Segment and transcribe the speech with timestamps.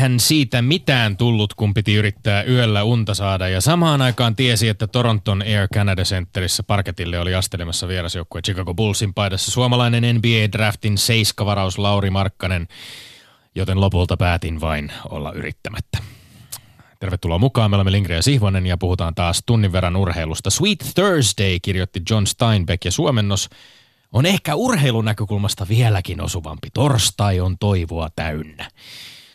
[0.00, 4.86] Eihän siitä mitään tullut, kun piti yrittää yöllä unta saada ja samaan aikaan tiesi, että
[4.86, 12.10] Toronton Air Canada Centerissä parketille oli astelemassa vierasjoukkue Chicago Bullsin paidassa suomalainen NBA-draftin seiskavaraus Lauri
[12.10, 12.68] Markkanen,
[13.54, 15.98] joten lopulta päätin vain olla yrittämättä.
[17.00, 20.50] Tervetuloa mukaan, me olemme Lindgren ja Sihvonen ja puhutaan taas tunnin verran urheilusta.
[20.50, 23.48] Sweet Thursday kirjoitti John Steinbeck ja suomennos
[24.12, 26.68] on ehkä urheilun näkökulmasta vieläkin osuvampi.
[26.74, 28.70] Torstai on toivoa täynnä.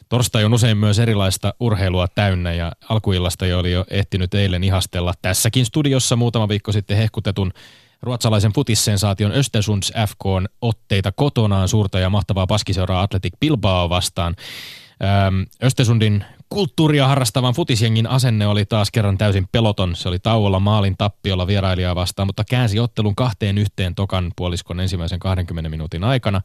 [0.09, 5.13] Torstai on usein myös erilaista urheilua täynnä ja alkuillasta jo oli jo ehtinyt eilen ihastella
[5.21, 7.51] tässäkin studiossa muutama viikko sitten hehkutetun
[8.01, 14.35] ruotsalaisen futissensaation Östersunds FK on otteita kotonaan suurta ja mahtavaa paskiseuraa Atletic Bilbao vastaan.
[15.63, 19.95] Östersundin kulttuuria harrastavan futisjengin asenne oli taas kerran täysin peloton.
[19.95, 25.19] Se oli tauolla maalin tappiolla vierailijaa vastaan, mutta käänsi ottelun kahteen yhteen tokan puoliskon ensimmäisen
[25.19, 26.41] 20 minuutin aikana.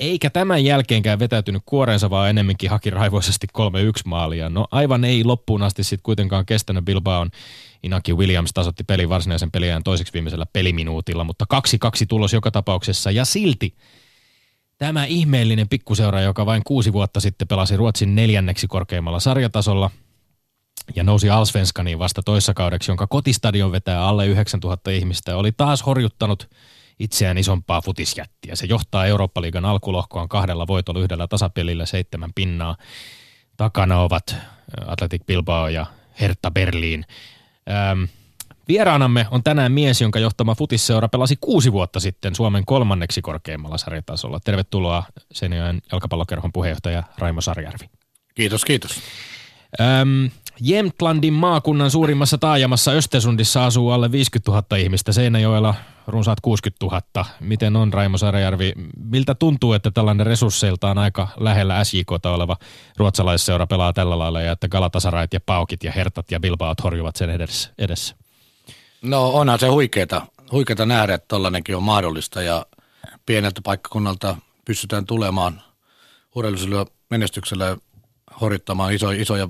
[0.00, 3.62] Eikä tämän jälkeenkään vetäytynyt kuoreensa, vaan enemmänkin haki raivoisesti 3-1
[4.04, 4.48] maalia.
[4.48, 7.30] No aivan ei loppuun asti sitten kuitenkaan kestänyt Bilbaon.
[7.82, 11.58] Inaki Williams tasotti pelin varsinaisen peliään toiseksi viimeisellä peliminuutilla, mutta 2-2
[12.08, 13.10] tulos joka tapauksessa.
[13.10, 13.74] Ja silti
[14.80, 19.90] Tämä ihmeellinen pikkuseura, joka vain kuusi vuotta sitten pelasi Ruotsin neljänneksi korkeimmalla sarjatasolla
[20.94, 26.48] ja nousi Alsvenskaniin vasta toissa kaudeksi, jonka kotistadion vetää alle 9000 ihmistä, oli taas horjuttanut
[27.00, 28.56] itseään isompaa futisjättiä.
[28.56, 32.76] Se johtaa Eurooppa-liigan alkulohkoon kahdella voitolla yhdellä tasapelillä seitsemän pinnaa.
[33.56, 34.36] Takana ovat
[34.86, 35.86] Atletic Bilbao ja
[36.20, 37.04] Hertha Berliin.
[37.70, 38.04] Ähm,
[38.68, 44.40] Vieraanamme on tänään mies, jonka johtama futisseura pelasi kuusi vuotta sitten Suomen kolmanneksi korkeimmalla sarjatasolla.
[44.40, 47.90] Tervetuloa Seinäjoen jalkapallokerhon puheenjohtaja Raimo Sarjärvi.
[48.34, 49.00] Kiitos, kiitos.
[49.80, 55.74] Öm, Jämtlandin maakunnan suurimmassa taajamassa Östesundissa asuu alle 50 000 ihmistä, Seinäjoella
[56.06, 57.26] runsaat 60 000.
[57.40, 58.72] Miten on Raimo Sarjärvi?
[58.96, 62.56] Miltä tuntuu, että tällainen resursseiltaan aika lähellä SJKta oleva
[62.96, 67.30] ruotsalaisseura pelaa tällä lailla ja että Galatasarayt ja Paukit ja Hertat ja Bilbaot horjuvat sen
[67.78, 68.16] edessä?
[69.02, 72.66] No onhan se huikeeta, huikeeta nähdä, että tollainenkin on mahdollista ja
[73.26, 75.62] pieneltä paikkakunnalta pystytään tulemaan
[76.34, 77.76] urheilullisella menestyksellä
[78.40, 79.48] horjuttamaan iso, isoja,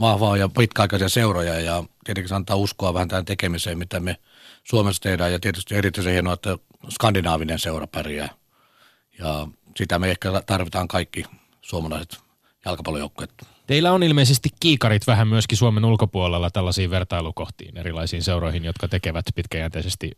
[0.00, 4.16] vahvaa ja pitkäaikaisia seuroja ja tietenkin se antaa uskoa vähän tähän tekemiseen, mitä me
[4.64, 6.58] Suomessa tehdään ja tietysti erityisen hienoa, että
[6.90, 8.28] skandinaavinen seura pärjää
[9.18, 11.24] ja sitä me ehkä tarvitaan kaikki
[11.62, 12.18] suomalaiset
[12.64, 13.30] jalkapallojoukkueet.
[13.66, 20.12] Teillä on ilmeisesti kiikarit vähän myöskin Suomen ulkopuolella tällaisiin vertailukohtiin, erilaisiin seuroihin, jotka tekevät pitkäjänteisesti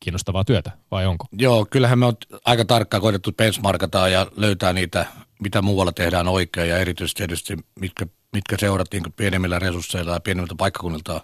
[0.00, 1.26] kiinnostavaa työtä, vai onko?
[1.32, 5.06] Joo, kyllähän me on aika tarkkaan koitettu benchmarkata ja löytää niitä,
[5.42, 10.54] mitä muualla tehdään oikein ja erityisesti tietysti mitkä, mitkä seurat niin pienemmillä resursseilla ja pienemmiltä
[10.58, 11.20] paikkakunnilta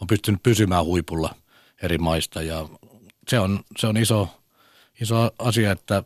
[0.00, 1.34] on pystynyt pysymään huipulla
[1.82, 2.68] eri maista ja
[3.28, 4.28] se on, se on iso,
[5.00, 6.02] iso asia, että,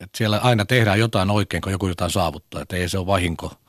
[0.00, 3.52] että siellä aina tehdään jotain oikein, kun joku jotain saavuttaa, että ei se ole vahinko–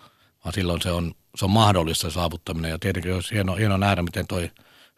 [0.44, 2.72] vaan silloin se on, se on mahdollista saavuttaminen.
[2.72, 4.51] Ja tietenkin olisi hieno, hieno nähdä, miten toi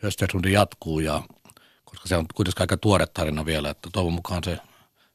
[0.04, 1.24] Östersundi jatkuu, ja,
[1.86, 4.58] koska se on kuitenkin aika tuore tarina vielä, että toivon mukaan se,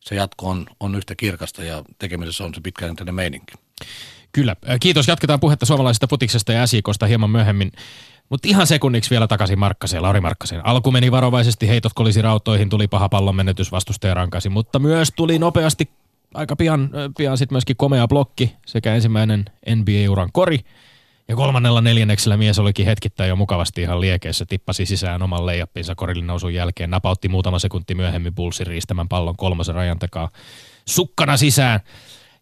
[0.00, 3.54] se jatko on, on yhtä kirkasta ja tekemisessä on se pitkäjänteinen meininki.
[4.32, 4.56] Kyllä.
[4.80, 5.08] Kiitos.
[5.08, 7.72] Jatketaan puhetta suomalaisesta putiksesta ja SJKsta hieman myöhemmin.
[8.28, 10.66] Mutta ihan sekunniksi vielä takaisin Markkaseen, Lauri Markkaseen.
[10.66, 15.38] Alku meni varovaisesti, heitot kolisi rautoihin, tuli paha pallon menetys, vastustaja rankasi, mutta myös tuli
[15.38, 15.90] nopeasti
[16.34, 19.44] aika pian, pian sitten myöskin komea blokki sekä ensimmäinen
[19.76, 20.58] NBA-uran kori.
[21.28, 26.26] Ja kolmannella neljänneksellä mies olikin hetkittäin jo mukavasti ihan liekeissä, tippasi sisään oman leijappinsa korillin
[26.26, 30.28] nousun jälkeen, napautti muutama sekunti myöhemmin Bullsin riistämän pallon kolmosen rajan takaa
[30.88, 31.80] sukkana sisään.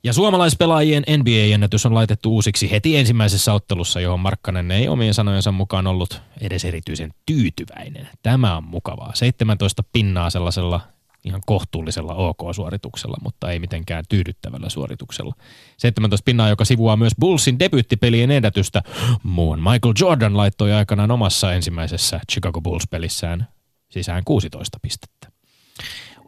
[0.04, 5.86] Ja suomalaispelaajien NBA-ennätys on laitettu uusiksi heti ensimmäisessä ottelussa, johon Markkanen ei omien sanojensa mukaan
[5.86, 8.08] ollut edes erityisen tyytyväinen.
[8.22, 9.14] Tämä on mukavaa.
[9.14, 10.80] 17 pinnaa sellaisella
[11.24, 15.34] ihan kohtuullisella OK-suorituksella, mutta ei mitenkään tyydyttävällä suorituksella.
[15.76, 18.82] 17 pinnaa, joka sivuaa myös Bullsin debyyttipelien ennätystä.
[19.22, 23.46] Muun Michael Jordan laittoi aikanaan omassa ensimmäisessä Chicago Bulls-pelissään
[23.90, 25.28] sisään 16 pistettä.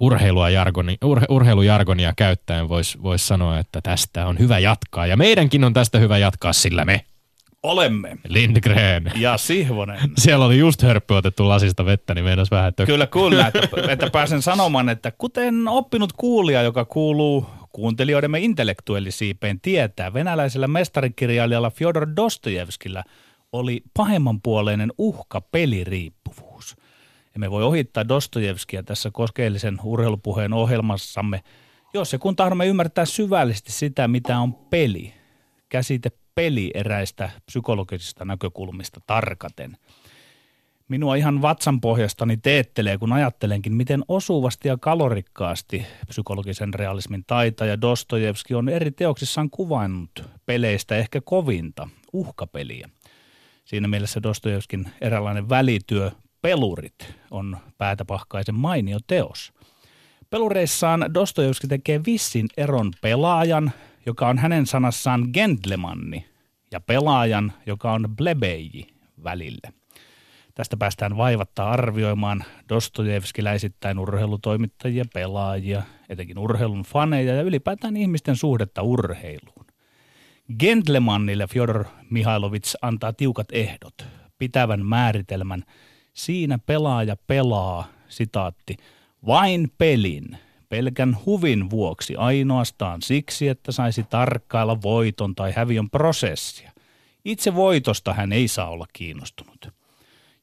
[0.00, 5.06] Urheilua jargoni, urhe, urheilujargonia käyttäen voisi vois sanoa, että tästä on hyvä jatkaa.
[5.06, 7.04] Ja meidänkin on tästä hyvä jatkaa, sillä me
[7.62, 8.16] Olemme.
[8.28, 9.12] Lindgren.
[9.16, 9.98] Ja Sihvonen.
[10.18, 13.46] Siellä oli just hörppy otettu lasista vettä, niin meinas vähän tök- Kyllä, kyllä.
[13.46, 21.70] Että, että pääsen sanomaan, että kuten oppinut kuulija, joka kuuluu kuuntelijoidemme intellektuellisiipeen tietää, venäläisellä mestarikirjailijalla
[21.70, 23.04] Fyodor Dostojevskillä
[23.52, 26.49] oli pahemmanpuoleinen uhka peliriippuvuus.
[27.36, 31.42] Emme voi ohittaa Dostojevskia tässä koskeellisen urheilupuheen ohjelmassamme,
[31.94, 35.14] jos se kun tahdomme ymmärtää syvällisesti sitä, mitä on peli.
[35.68, 39.76] Käsite peli eräistä psykologisista näkökulmista tarkaten.
[40.88, 48.54] Minua ihan vatsan pohjastani teettelee, kun ajattelenkin, miten osuvasti ja kalorikkaasti psykologisen realismin taitaja Dostojevski
[48.54, 52.88] on eri teoksissaan kuvannut peleistä ehkä kovinta, uhkapeliä.
[53.64, 56.10] Siinä mielessä Dostojevskin eräänlainen välityö
[56.42, 59.52] Pelurit on päätäpahkaisen mainio teos.
[60.30, 63.72] Pelureissaan Dostojevski tekee vissin eron pelaajan,
[64.06, 66.26] joka on hänen sanassaan gentlemanni,
[66.72, 68.86] ja pelaajan, joka on blebeji
[69.24, 69.72] välille.
[70.54, 79.66] Tästä päästään vaivatta arvioimaan Dostojevskiläisittäin urheilutoimittajia, pelaajia, etenkin urheilun faneja ja ylipäätään ihmisten suhdetta urheiluun.
[80.58, 84.06] Gentlemannille Fyodor Mihailovits antaa tiukat ehdot,
[84.38, 85.64] pitävän määritelmän.
[86.20, 88.76] Siinä pelaaja pelaa, sitaatti,
[89.26, 90.38] vain pelin,
[90.68, 96.72] pelkän huvin vuoksi ainoastaan siksi, että saisi tarkkailla voiton tai häviön prosessia.
[97.24, 99.68] Itse voitosta hän ei saa olla kiinnostunut.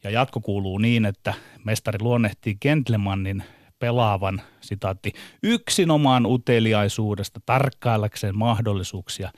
[0.03, 1.33] Ja jatko kuuluu niin, että
[1.63, 3.43] mestari luonnehtii Gentlemannin
[3.79, 5.13] pelaavan, sitaatti,
[5.43, 9.31] yksinomaan uteliaisuudesta tarkkaillakseen mahdollisuuksia,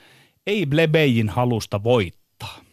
[0.46, 2.69] ei Blebejin halusta voittaa.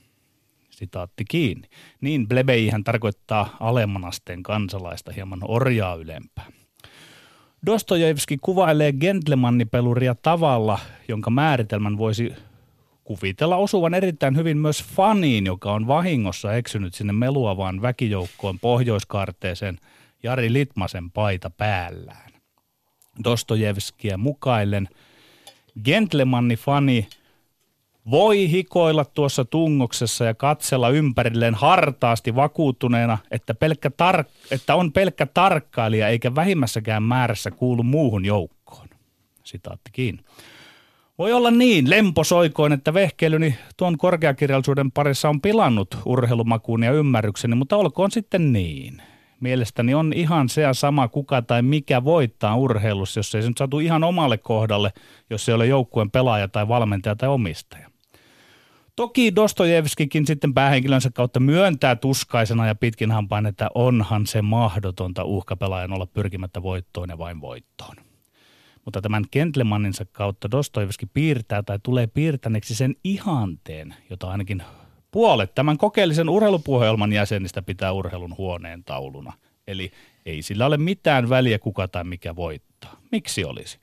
[0.78, 1.68] Sitaatti kiinni.
[2.02, 6.46] Niin Blebeihän tarkoittaa alemman asteen kansalaista hieman orjaa ylempää.
[7.66, 12.34] Dostojevski kuvailee gentlemannipeluria tavalla, jonka määritelmän voisi
[13.04, 19.80] kuvitella osuvan erittäin hyvin myös faniin, joka on vahingossa eksynyt sinne meluavaan väkijoukkoon pohjoiskarteeseen
[20.24, 22.32] Jari Litmasen paita päällään.
[23.24, 24.90] Dostojevskia mukaillen
[25.84, 27.08] gentlemanni fani
[28.12, 35.26] voi hikoilla tuossa tungoksessa ja katsella ympärilleen hartaasti vakuuttuneena, että, pelkkä tar- että on pelkkä
[35.26, 38.88] tarkkailija eikä vähimmässäkään määrässä kuulu muuhun joukkoon.
[39.44, 40.24] Sitaatti kiinni.
[41.18, 47.78] Voi olla niin lemposoikoin, että vehkeilyni tuon korkeakirjallisuuden parissa on pilannut urheilumakuun ja ymmärrykseni, mutta
[47.78, 49.02] olkoon sitten niin.
[49.40, 53.80] Mielestäni on ihan se sama kuka tai mikä voittaa urheilussa, jos ei se nyt saatu
[53.80, 54.94] ihan omalle kohdalle,
[55.30, 57.90] jos ei ole joukkueen pelaaja tai valmentaja tai omistaja.
[58.98, 65.94] Toki Dostojevskikin sitten päähenkilönsä kautta myöntää tuskaisena ja pitkin hampain, että onhan se mahdotonta uhkapelaajan
[65.94, 67.96] olla pyrkimättä voittoon ja vain voittoon.
[68.86, 74.64] Mutta tämän Gentlemaninsa kautta Dostojevski piirtää tai tulee piirtäneeksi sen ihanteen, jota ainakin
[75.12, 79.34] puolet tämän kokeellisen urheilupuhelman jäsenistä pitää urheilun huoneen tauluna.
[79.68, 79.92] Eli
[80.26, 83.02] ei sillä ole mitään väliä kuka tai mikä voittaa.
[83.12, 83.80] Miksi olisi?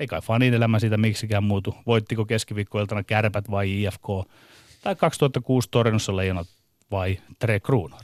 [0.00, 1.74] Ei kai fanin elämä siitä miksikään muutu.
[1.86, 4.06] Voittiko keskiviikkoiltana kärpät vai IFK?
[4.82, 6.46] Tai 2006 Torinossa leijonat
[6.90, 8.02] vai Tre Kruunor?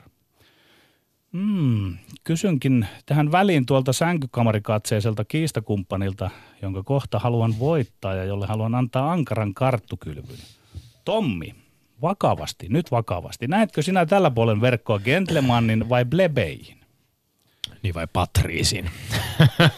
[1.32, 6.30] Hmm, kysynkin tähän väliin tuolta sänkykamarikatseiselta kiistakumppanilta,
[6.62, 10.38] jonka kohta haluan voittaa ja jolle haluan antaa ankaran karttukylvyn.
[11.04, 11.54] Tommi,
[12.02, 13.46] vakavasti, nyt vakavasti.
[13.46, 16.78] Näetkö sinä tällä puolen verkkoa Gentlemanin vai Blebeihin?
[17.82, 18.90] Niin vai Patriisin?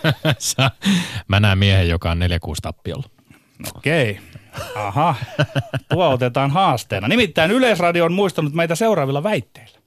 [1.28, 2.20] Mä näen miehen, joka on 4-6
[2.62, 3.10] tappiolla.
[3.76, 4.10] Okei.
[4.10, 4.43] Okay.
[4.74, 5.14] Aha,
[5.92, 7.08] tuo otetaan haasteena.
[7.08, 9.78] Nimittäin Yleisradio on muistanut meitä seuraavilla väitteillä.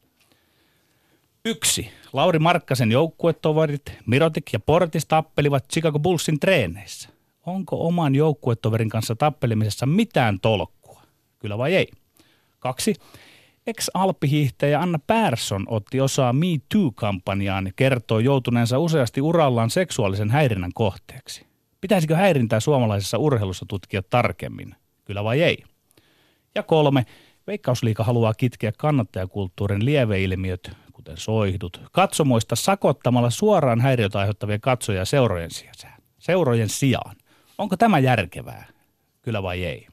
[1.45, 1.91] Yksi.
[2.13, 7.09] Lauri Markkasen joukkuetoverit Mirotik ja Portis tappelivat Chicago Bullsin treeneissä.
[7.45, 11.01] Onko oman joukkuetoverin kanssa tappelemisessa mitään tolkkua?
[11.39, 11.87] Kyllä vai ei?
[12.59, 12.93] Kaksi.
[13.67, 21.46] Ex-alppihiihtäjä Anna Persson otti osaa Me Too-kampanjaan ja kertoo joutuneensa useasti urallaan seksuaalisen häirinnän kohteeksi.
[21.81, 24.75] Pitäisikö häirintää suomalaisessa urheilussa tutkia tarkemmin?
[25.05, 25.63] Kyllä vai ei?
[26.55, 27.05] Ja kolme.
[27.47, 36.01] Veikkausliika haluaa kitkeä kannattajakulttuurin lieveilmiöt, kuten soihdut, katsomoista sakottamalla suoraan häiriötä aiheuttavia katsoja seurojen sijaan.
[36.19, 37.15] Seurojen sijaan.
[37.57, 38.67] Onko tämä järkevää?
[39.21, 39.87] Kyllä vai ei?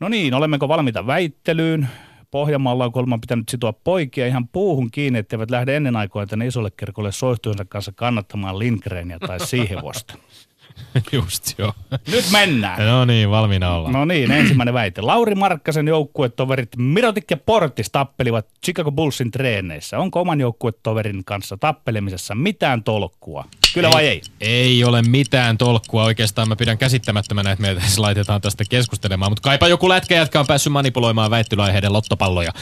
[0.00, 1.88] No niin, olemmeko valmiita väittelyyn?
[2.30, 6.70] Pohjanmaalla on kolman pitänyt sitoa poikia ihan puuhun kiinni, etteivät lähde ennen aikoina tänne isolle
[6.70, 10.14] kirkolle soihtujensa kanssa kannattamaan Lindgrenia tai Siihevosta.
[11.12, 11.72] Just joo.
[12.12, 12.86] Nyt mennään.
[12.86, 13.92] No niin, valmiina ollaan.
[13.92, 15.00] No niin, ensimmäinen väite.
[15.00, 19.98] Lauri Markkasen joukkuetoverit Mirotik ja Portis tappelivat Chicago Bullsin treeneissä.
[19.98, 23.44] Onko oman joukkuetoverin kanssa tappelemisessa mitään tolkkua?
[23.74, 24.22] Kyllä vai ei?
[24.40, 26.04] Ei ole mitään tolkkua.
[26.04, 29.32] Oikeastaan mä pidän käsittämättömänä, että meitä laitetaan tästä keskustelemaan.
[29.32, 32.52] Mutta kaipa joku lätkäjätkä on päässyt manipuloimaan väittelyaiheiden lottopalloja.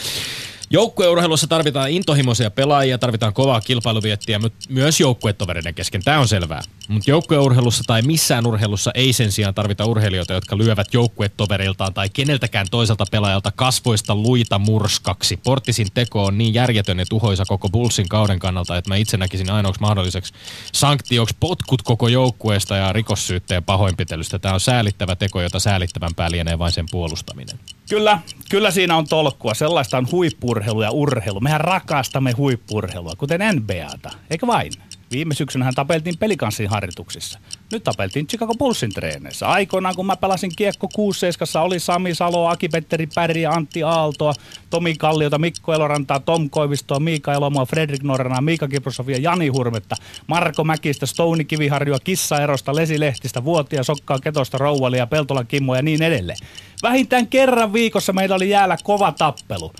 [0.70, 6.02] Joukkueurheilussa tarvitaan intohimoisia pelaajia, tarvitaan kovaa kilpailuviettiä, mutta myös joukkuetovereiden kesken.
[6.04, 6.62] Tämä on selvää.
[6.88, 12.66] Mutta joukkueurheilussa tai missään urheilussa ei sen sijaan tarvita urheilijoita, jotka lyövät joukkuetoveriltaan tai keneltäkään
[12.70, 15.36] toiselta pelaajalta kasvoista luita murskaksi.
[15.36, 19.50] Portisin teko on niin järjetön ja tuhoisa koko Bullsin kauden kannalta, että mä itse näkisin
[19.50, 20.32] ainoaksi mahdolliseksi
[20.72, 24.38] sanktioksi potkut koko joukkueesta ja rikossyytteen pahoinpitelystä.
[24.38, 27.58] Tämä on säälittävä teko, jota säälittävän lienee vain sen puolustaminen.
[27.88, 28.18] Kyllä,
[28.50, 29.54] kyllä siinä on tolkkua.
[29.54, 31.40] Sellaista on huippurheilu ja urheilu.
[31.40, 34.72] Mehän rakastamme huippurheilua, kuten NBAta, eikö vain?
[35.10, 37.38] Viime syksynä hän tapeltiin pelikanssin harjoituksissa.
[37.72, 39.46] Nyt tapeltiin Chicago Bullsin treeneissä.
[39.46, 41.26] Aikoinaan kun mä pelasin kiekko 6
[41.60, 44.34] oli Sami Salo, Aki-Petteri Päri, Antti Aaltoa,
[44.70, 49.96] Tomi Kalliota, Mikko Elorantaa, Tom Koivistoa, Miika Elomaa, Fredrik Norranaa, Miika Kiprosovia, Jani Hurmetta,
[50.26, 55.82] Marko Mäkistä, Stouni Kiviharjua, Kissa Erosta, Lesi Lehtistä, Vuotia, Sokkaa Ketosta, Rouvalia, Peltola Kimmo ja
[55.82, 56.38] niin edelleen.
[56.82, 59.72] Vähintään kerran viikossa meillä oli jäällä kova tappelu.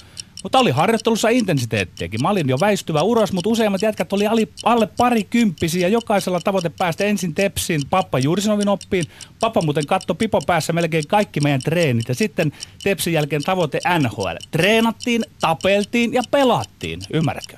[0.45, 2.23] Mutta oli harjoittelussa intensiteettiäkin.
[2.23, 4.25] Mä olin jo väistyvä uros, mutta useimmat jätkät oli
[4.65, 5.89] alle pari kymppisiä.
[5.89, 9.05] Jokaisella tavoite päästä ensin Tepsin Pappa Jursinovin oppiin.
[9.41, 12.09] Pappa muuten katto pipo päässä melkein kaikki meidän treenit.
[12.09, 14.37] Ja sitten Tepsin jälkeen tavoite NHL.
[14.51, 17.01] Treenattiin, tapeltiin ja pelattiin.
[17.13, 17.57] Ymmärrätkö?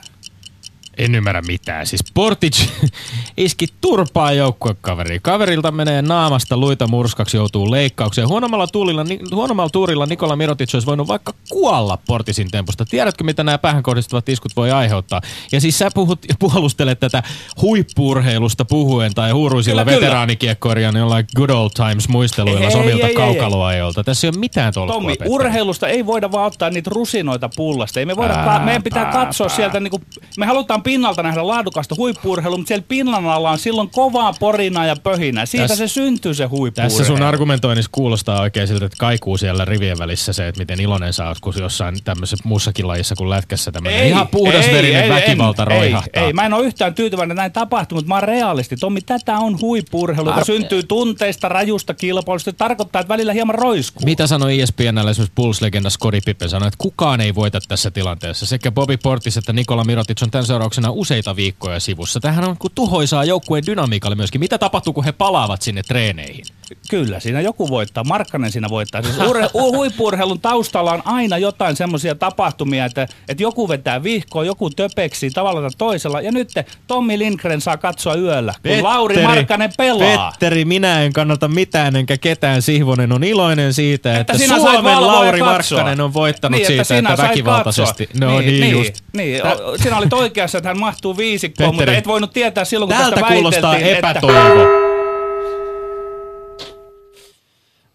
[0.99, 1.87] En ymmärrä mitään.
[1.87, 2.69] Siis Portic
[3.37, 5.19] iski turpaa joukkuekaveri.
[5.23, 8.29] Kaverilta menee naamasta luita murskaksi, joutuu leikkaukseen.
[8.29, 12.85] Huonommalla tuurilla, huonommalla tuurilla Nikola Mirotic olisi voinut vaikka kuolla Portisin tempusta.
[12.85, 15.21] Tiedätkö, mitä nämä päähän kohdistuvat iskut voi aiheuttaa?
[15.53, 17.23] Ja siis sä puhut, puolustelet tätä
[17.63, 24.05] huippurheilusta puhuen tai huuruisilla veteraanikiekkoirijan jollain good old times muisteluilla somilta kaukaloajolta.
[24.05, 24.95] Tässä ei ole mitään tolkkua.
[24.95, 25.31] Tommi, Petteri.
[25.31, 28.01] urheilusta ei voida vaan ottaa niitä rusinoita pullasta.
[28.01, 29.57] Ei me voida, Ää, meidän pitää pää, katsoa pää.
[29.57, 30.01] sieltä, niinku,
[30.39, 34.97] me halutaan pinnalta nähdä laadukasta huippuurheilua, mutta siellä pinnan alla on silloin kovaa porina ja
[34.97, 35.47] pöhinä.
[35.47, 36.99] Siitä Täs, se syntyy se huippuurheilu.
[36.99, 41.13] Tässä sun argumentoinnissa kuulostaa oikein siltä, että kaikuu siellä rivien välissä se, että miten iloinen
[41.29, 45.69] oot, kun jossain tämmöisessä muussakin lajissa kuin lätkässä tämmöinen ei, ihan puhdasverinen ei, väkivalta en,
[45.69, 46.23] roihahtaa.
[46.23, 48.77] Ei, ei, mä en ole yhtään tyytyväinen, että näin tapahtuu, mutta mä oon realisti.
[48.77, 52.53] Tommi, tätä on huippuurheilu, joka syntyy tunteista, rajusta kilpailusta.
[52.53, 54.05] Tarkoittaa, että välillä hieman roiskuu.
[54.05, 58.47] Mitä sanoi ESPNllä esimerkiksi Bulls-legenda Scottie Pippen sanoi, että kukaan ei voita tässä tilanteessa.
[58.47, 62.21] Sekä Bobby Portis että Nikola Mirotic on tämän seurauksena usein useita viikkoja sivussa.
[62.21, 64.41] Tähän on kuin tuhoisaa joukkueen dynamiikalle myöskin.
[64.41, 66.45] Mitä tapahtuu, kun he palaavat sinne treeneihin?
[66.91, 68.05] Kyllä, siinä joku voittaa.
[68.05, 69.03] Markkanen siinä voittaa.
[69.03, 74.71] Siis urhe, huippurheilun taustalla on aina jotain semmoisia tapahtumia, että, että joku vetää vihkoa, joku
[74.71, 76.21] töpeksi tavalla tai toisella.
[76.21, 76.49] Ja nyt
[76.87, 80.31] Tommi Lindgren saa katsoa yöllä, kun Petteri, Lauri Markkanen pelaa.
[80.31, 82.63] Petteri, minä en kannata mitään enkä ketään.
[82.63, 87.23] Sihvonen on iloinen siitä, että, että Suomen Lauri Markkanen on voittanut niin, siitä, että, että
[87.23, 88.09] väkivaltaisesti.
[88.21, 88.95] No niin, niin, just.
[89.13, 89.43] niin.
[89.83, 93.35] Sinä olit oikeassa, että hän mahtuu viisikkoon, mutta et voinut tietää silloin, kun Tältä tästä
[93.35, 94.63] kuulostaa epätoivo.
[94.63, 94.86] Että...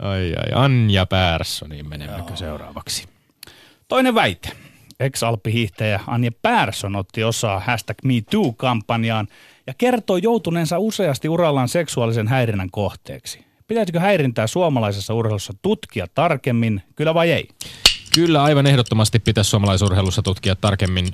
[0.01, 2.35] Ai ai, Anja Pärssoniin menemmekö Joo.
[2.35, 3.07] seuraavaksi?
[3.87, 4.49] Toinen väite.
[4.99, 9.27] Ex-alppihiihtäjä Anja Persson otti osaa hashtag MeToo-kampanjaan
[9.67, 13.45] ja kertoi joutuneensa useasti urallaan seksuaalisen häirinnän kohteeksi.
[13.67, 17.47] Pitäisikö häirintää suomalaisessa urheilussa tutkia tarkemmin, kyllä vai ei?
[18.15, 21.07] Kyllä, aivan ehdottomasti pitäisi suomalaisurheilussa tutkia tarkemmin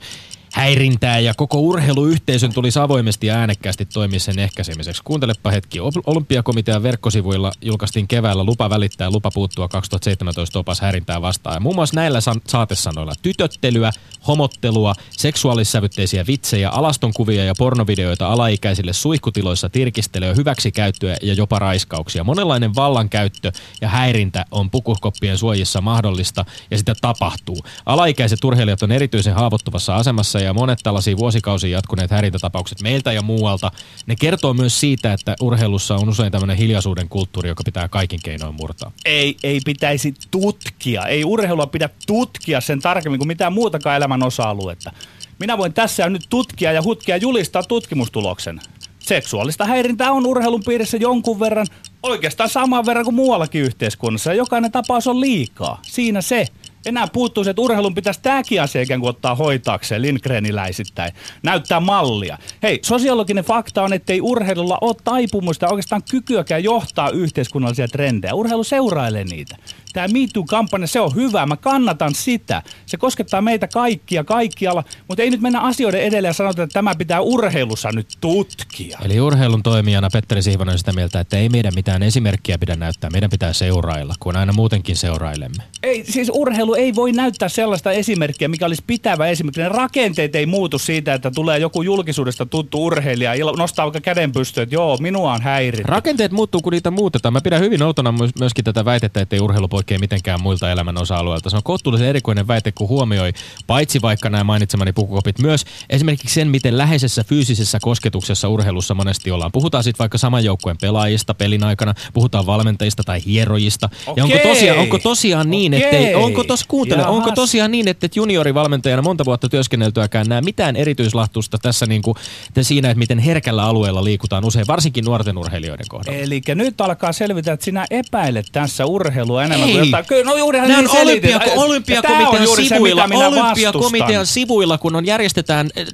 [0.54, 5.02] häirintää ja koko urheiluyhteisön tulisi avoimesti ja äänekkäästi toimia sen ehkäisemiseksi.
[5.04, 5.80] Kuuntelepa hetki.
[6.06, 11.54] Olympiakomitean verkkosivuilla julkaistiin keväällä lupa välittää lupa puuttua 2017 opas häirintää vastaan.
[11.54, 13.92] Ja muun muassa näillä saatesanoilla tytöttelyä,
[14.28, 22.24] homottelua, seksuaalissävytteisiä vitsejä, alastonkuvia ja pornovideoita alaikäisille suihkutiloissa, tirkistelyä, hyväksikäyttöä ja jopa raiskauksia.
[22.24, 23.52] Monenlainen vallankäyttö
[23.82, 27.58] ja häirintä on pukukoppien suojissa mahdollista ja sitä tapahtuu.
[27.86, 33.72] Alaikäiset urheilijat on erityisen haavoittuvassa asemassa ja monet tällaisia vuosikausia jatkuneet häirintätapaukset meiltä ja muualta,
[34.06, 38.56] ne kertoo myös siitä, että urheilussa on usein tämmöinen hiljaisuuden kulttuuri, joka pitää kaikin keinoin
[38.56, 38.92] murtaa.
[39.06, 41.06] Ei, ei pitäisi tutkia.
[41.06, 44.92] Ei urheilua pidä tutkia sen tarkemmin kuin mitään muutakaan elämän osa-aluetta.
[45.40, 48.62] Minä voin tässä ja nyt tutkia ja hutkia julistaa tutkimustuloksen.
[49.00, 51.68] Seksuaalista häirintää on urheilun piirissä jonkun verran,
[52.04, 54.34] oikeastaan saman verran kuin muuallakin yhteiskunnassa.
[54.34, 55.80] Jokainen tapaus on liikaa.
[55.82, 56.48] Siinä se
[56.88, 61.14] enää puuttuu se, että urheilun pitäisi tämäkin asia ikään kuin ottaa hoitaakseen Lindgreniläisittäin,
[61.44, 62.38] näyttää mallia.
[62.64, 68.34] Hei, sosiologinen fakta on, että ei urheilulla ole taipumusta oikeastaan kykyäkään johtaa yhteiskunnallisia trendejä.
[68.34, 69.58] Urheilu seurailee niitä.
[69.94, 72.62] Tämä MeToo-kampanja, se on hyvä, mä kannatan sitä.
[72.86, 76.96] Se koskettaa meitä kaikkia kaikkialla, mutta ei nyt mennä asioiden edelle ja sanota, että tämä
[76.96, 78.98] pitää urheilussa nyt tutkia.
[79.06, 83.10] Eli urheilun toimijana Petteri Sihvonen on sitä mieltä, että ei meidän mitään esimerkkiä pidä näyttää,
[83.10, 85.64] meidän pitää seurailla, kun aina muutenkin seurailemme.
[85.84, 89.62] Ei, siis urheilu ei voi näyttää sellaista esimerkkiä, mikä olisi pitävä esimerkki.
[89.62, 94.32] Ne rakenteet ei muutu siitä, että tulee joku julkisuudesta tuttu urheilija ja nostaa vaikka käden
[94.32, 95.84] pystyyn, että joo, minua on häiritty.
[95.84, 97.34] Rakenteet muuttuu, kun niitä muutetaan.
[97.34, 101.50] Mä pidän hyvin outona myöskin tätä väitettä, että ei urheilu poikkea mitenkään muilta elämän osa-alueilta.
[101.50, 103.34] Se on kohtuullisen erikoinen väite, kun huomioi
[103.68, 109.52] paitsi vaikka nämä mainitsemani pukukopit, myös esimerkiksi sen, miten läheisessä fyysisessä kosketuksessa urheilussa monesti ollaan.
[109.52, 113.90] Puhutaan sitten vaikka saman joukkueen pelaajista pelin aikana, puhutaan valmentajista tai hierojista.
[114.08, 114.22] Okei.
[114.22, 117.16] Ja onko tosiaan, onko tosiaan niin, että onko tos kuuntele, Jahas.
[117.16, 122.16] onko tosiaan niin, että juniorivalmentajana monta vuotta työskenneltyäkään näe mitään erityislahtusta tässä niin kuin,
[122.62, 126.20] siinä, että miten herkällä alueella liikutaan usein, varsinkin nuorten urheilijoiden kohdalla.
[126.20, 130.06] Eli nyt alkaa selvitä, että sinä epäilet tässä urheilua enemmän Jotain.
[130.06, 135.86] Kyllä, no juurihan Nämä niin on olympiako- olympiakomitean sivuilla, olympiakomitean sivuilla, kun on järjestetään, äh,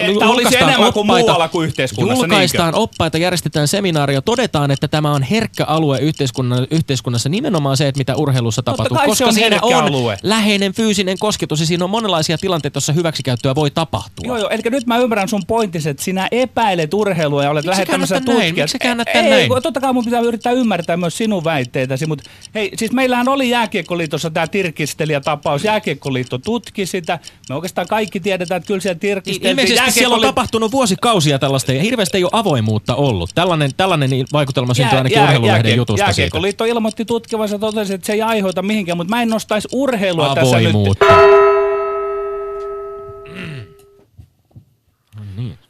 [0.00, 5.12] Että olisi enemmän kuin oppaita, muualla kuin yhteiskunnassa, julkaistaan oppaita, järjestetään seminaaria, todetaan, että tämä
[5.12, 9.24] on herkkä alue yhteiskunnan, yhteiskunnassa, nimenomaan se, että mitä urheilussa Totta tapahtuu, kai se koska
[9.24, 10.18] on siinä on alue.
[10.22, 14.26] läheinen fyysinen kosketus ja siinä on monenlaisia tilanteita, joissa hyväksikäyttöä voi tapahtua.
[14.26, 14.48] Joo, joo.
[14.50, 18.56] Eli nyt mä ymmärrän sun pointis, että sinä epäilet urheilua ja olet lähettämässä tutkijat.
[18.56, 19.48] Miksi käännät näin?
[19.48, 22.92] kun totta kai mun pitää yrittää ymmärtää myös sinun väitteitäsi, mutta hei, siis
[23.24, 25.64] meillähän oli Jääkiekkoliitossa tämä tirkistelijätapaus.
[25.64, 27.18] Jääkiekkoliitto tutki sitä.
[27.48, 29.50] Me oikeastaan kaikki tiedetään, että kyllä siellä tirkisteltiin.
[29.50, 33.30] Ilmeisesti siellä on tapahtunut vuosikausia tällaista ja hirveästi ei ole avoimuutta ollut.
[33.34, 36.20] Tällainen, tällainen vaikutelma syntyi Jää- ainakin jää- urheilulehden jääkiek- jutusta siitä.
[36.20, 40.34] Jääkiekkoliitto ilmoitti tutkivansa ja totesi, että se ei aiheuta mihinkään, mutta mä en nostaisi urheilua
[40.34, 40.70] tässä nyt.
[40.70, 41.04] Avoimuutta.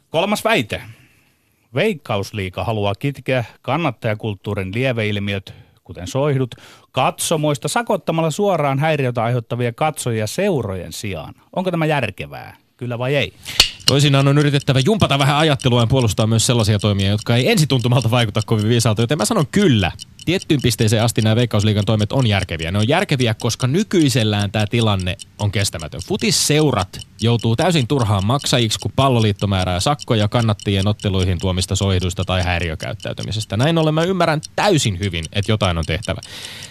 [0.09, 0.81] Kolmas väite.
[1.75, 6.55] Veikkausliika haluaa kitkeä kannattajakulttuurin lieveilmiöt, kuten soihdut,
[6.91, 11.33] katsomoista sakottamalla suoraan häiriötä aiheuttavia katsojia seurojen sijaan.
[11.55, 12.57] Onko tämä järkevää?
[12.77, 13.33] Kyllä vai ei?
[13.85, 18.41] Toisinaan on yritettävä jumpata vähän ajattelua ja puolustaa myös sellaisia toimia, jotka ei ensituntumalta vaikuta
[18.45, 19.91] kovin viisaalta, joten mä sanon kyllä.
[20.25, 22.71] Tiettyyn pisteeseen asti nämä Veikkausliigan toimet on järkeviä.
[22.71, 26.01] Ne on järkeviä, koska nykyisellään tämä tilanne on kestämätön.
[26.05, 33.57] Futisseurat joutuu täysin turhaan maksajiksi, kun palloliitto määrää sakkoja kannattajien otteluihin tuomista soihduista tai häiriökäyttäytymisestä.
[33.57, 36.21] Näin ollen mä ymmärrän täysin hyvin, että jotain on tehtävä.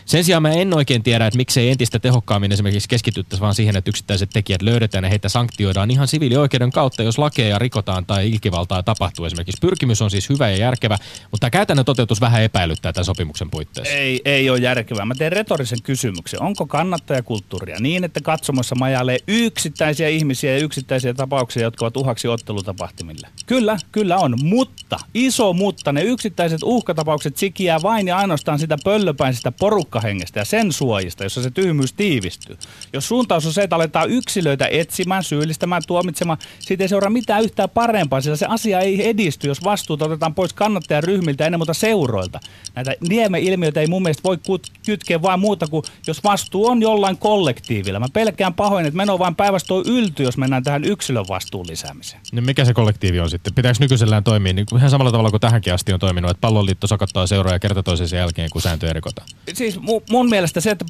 [0.04, 3.88] Sen sijaan mä en oikein tiedä, että miksei entistä tehokkaammin esimerkiksi keskityttäisiin vaan siihen, että
[3.88, 9.24] yksittäiset tekijät löydetään ja heitä sanktioidaan ihan siviilioikeuden kautta, jos lakeja rikotaan tai ilkivaltaa tapahtuu.
[9.24, 10.98] Esimerkiksi pyrkimys on siis hyvä ja järkevä,
[11.30, 13.94] mutta käytännön toteutus vähän epäilyttää tämän sopimuksen puitteissa.
[13.94, 15.04] Ei, ei ole järkevää.
[15.04, 16.42] Mä teen retorisen kysymyksen.
[16.42, 23.28] Onko kannattajakulttuuria niin, että katsomossa majailee yksittäisiä ihmisiä ja yksittäisiä tapauksia, jotka ovat uhaksi ottelutapahtumille?
[23.46, 24.34] Kyllä, kyllä on.
[24.42, 30.72] Mutta, iso mutta, ne yksittäiset uhkatapaukset sikiää vain ja ainoastaan sitä pöllöpäisestä porukkahengestä ja sen
[30.72, 32.56] suojista, jossa se tyhmyys tiivistyy.
[32.92, 37.70] Jos suuntaus on se, että aletaan yksilöitä etsimään, syyllistämään, tuomitsemaan, siitä ei seuraa mitään yhtään
[37.70, 42.40] parempaa, sillä se asia ei edisty, jos vastuut otetaan pois kannattajaryhmiltä ja ennen muuta seuroilta.
[42.74, 44.38] Näitä liemeilmiöitä ei mun mielestä voi
[44.86, 48.00] kytkeä vain muuta kuin, jos vastuu on jollain kollektiivilla.
[48.00, 52.22] Mä pelkään pahoin, että meno vain päinvastoin ylty, jos mennään tähän yksilön vastuun lisäämiseen.
[52.32, 53.54] No mikä se kollektiivi on sitten?
[53.54, 57.26] Pitääkö nykyisellään toimia niin ihan samalla tavalla kuin tähänkin asti on toiminut, että palloliitto sakottaa
[57.26, 59.28] seuroja kerta toisensa jälkeen, kun sääntöjä rikotaan?
[59.54, 60.84] Siis mu- mun mielestä se, että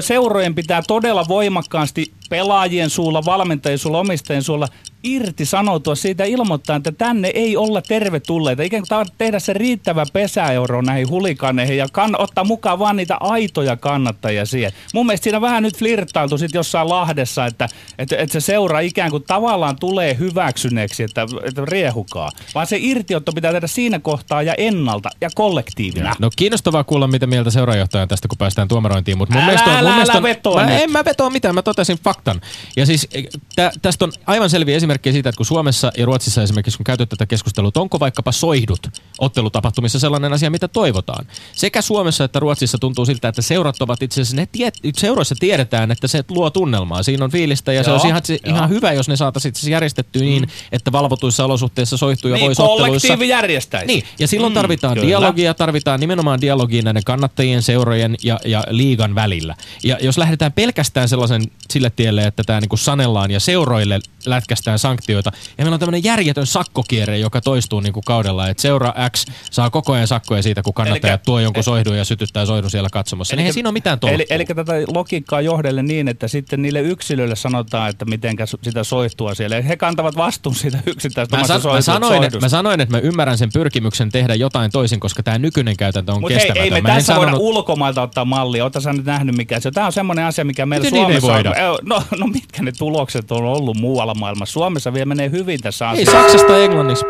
[0.00, 4.68] seurojen pitää todella voimakkaasti pelaajien suulla, valmentajien suulla, omistajien suulla
[5.02, 8.62] irti sanoutua siitä ilmoittaa, että tänne ei olla tervetulleita.
[8.62, 13.76] Ikään kuin tehdä se riittävä pesäeuro näihin hulikaneihin ja kann- ottaa mukaan vaan niitä aitoja
[13.76, 14.72] kannattajia siihen.
[14.94, 17.68] Mun mielestä siinä vähän nyt flirttailtu sit jossain Lahdessa, että,
[17.98, 22.30] että, että se seura ikään kuin tavallaan tulee hyväksyneeksi, että, että riehukaa.
[22.54, 26.14] Vaan se irtiotto pitää tehdä siinä kohtaa ja ennalta ja kollektiivina.
[26.18, 29.18] No kiinnostavaa kuulla, mitä mieltä seuraajohtaja on tästä, kun päästään tuomarointiin.
[29.18, 30.82] Mutta mun Älä, mielestä on, älä, mun älä mielestä on, vetoa mä, nyt.
[30.82, 32.40] en mä vetoa mitään, mä totesin faktan.
[32.76, 33.08] Ja siis
[33.56, 37.06] tä, tästä on aivan selviä esimerkkejä siitä, että kun Suomessa ja Ruotsissa esimerkiksi, kun käyty
[37.06, 41.26] tätä keskustelua, että onko vaikkapa soihdut ottelutapahtumissa sellainen asia, mitä toivotaan.
[41.52, 45.90] Sekä Suomessa että Ruotsissa tuntuu siltä, että seurat ovat itse asiassa, ne tie, seuroissa tiedetään,
[45.90, 47.02] että se luo tunnelmaa.
[47.02, 48.55] Siinä on fiilistä ja se Joo, olisi ihan, joo.
[48.56, 52.62] Ihan hyvä, jos ne saataisiin itse asiassa järjestettyä niin, että valvotuissa olosuhteissa soihtuja Niin, voisi
[52.62, 53.24] otteluissa...
[53.24, 53.86] järjestäisi.
[53.86, 55.06] Niin, ja silloin tarvitaan kyllä.
[55.06, 59.54] dialogia, tarvitaan nimenomaan dialogia näiden kannattajien, seurojen ja, ja liigan välillä.
[59.84, 65.32] Ja jos lähdetään pelkästään sellaisen sille tielle, että tämä niinku sanellaan ja seuroille lätkästään sanktioita,
[65.58, 69.92] ja meillä on tämmöinen järjetön sakkokierre, joka toistuu niinku kaudella, että seura X saa koko
[69.92, 73.36] ajan sakkoja siitä, kun kannattajat Elikkä- tuo jonkun soihdun ja sytyttää soihdun siellä katsomassa.
[73.36, 74.14] Niin eihän siinä ole mitään tolkkua.
[74.14, 79.34] Eli, eli tätä logiikkaa johdelle niin, että sitten niille yksilöille sanotaan, että miten sitä soihtua
[79.34, 79.60] siellä.
[79.62, 82.40] He kantavat vastuun siitä yksittäistä Mä, san, mä, sanoin, että, soihdusta.
[82.40, 86.22] mä sanoin, että mä ymmärrän sen pyrkimyksen tehdä jotain toisin, koska tämä nykyinen käytäntö on
[86.22, 86.64] hei, kestämätön.
[86.64, 88.64] ei me Mä en tässä voida sanonut- ulkomailta ottaa mallia.
[88.64, 89.72] Oletko sä nyt nähnyt mikä se on?
[89.74, 91.70] Tämä on semmoinen asia, mikä meillä Miten niin ei Suomessa voida?
[91.72, 91.78] on.
[91.82, 94.52] No, no mitkä ne tulokset on ollut muualla maailmassa?
[94.52, 96.22] Suomessa vielä menee hyvin tässä Ei asiassa.
[96.22, 97.04] Saksasta englanniksi.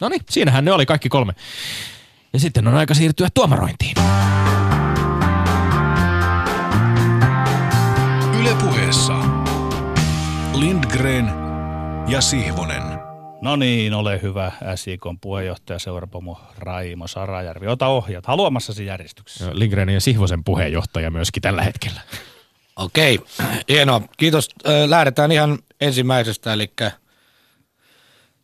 [0.00, 1.32] No niin, siinähän ne oli kaikki kolme.
[2.32, 3.94] Ja sitten on aika siirtyä tuomarointiin.
[8.40, 9.14] Yle puheessa
[10.54, 11.30] Lindgren
[12.08, 12.82] ja Sihvonen.
[13.40, 17.66] No niin, ole hyvä SIKn puheenjohtaja seurapomo Raimo Sarajärvi.
[17.66, 19.50] Ota ohjat haluamassasi järjestyksessä.
[19.52, 22.00] Lindgrenin ja Sihvosen puheenjohtaja myöskin tällä hetkellä.
[22.76, 23.20] Okei,
[23.68, 24.02] hienoa.
[24.16, 24.48] Kiitos.
[24.86, 26.72] Lähdetään ihan ensimmäisestä, eli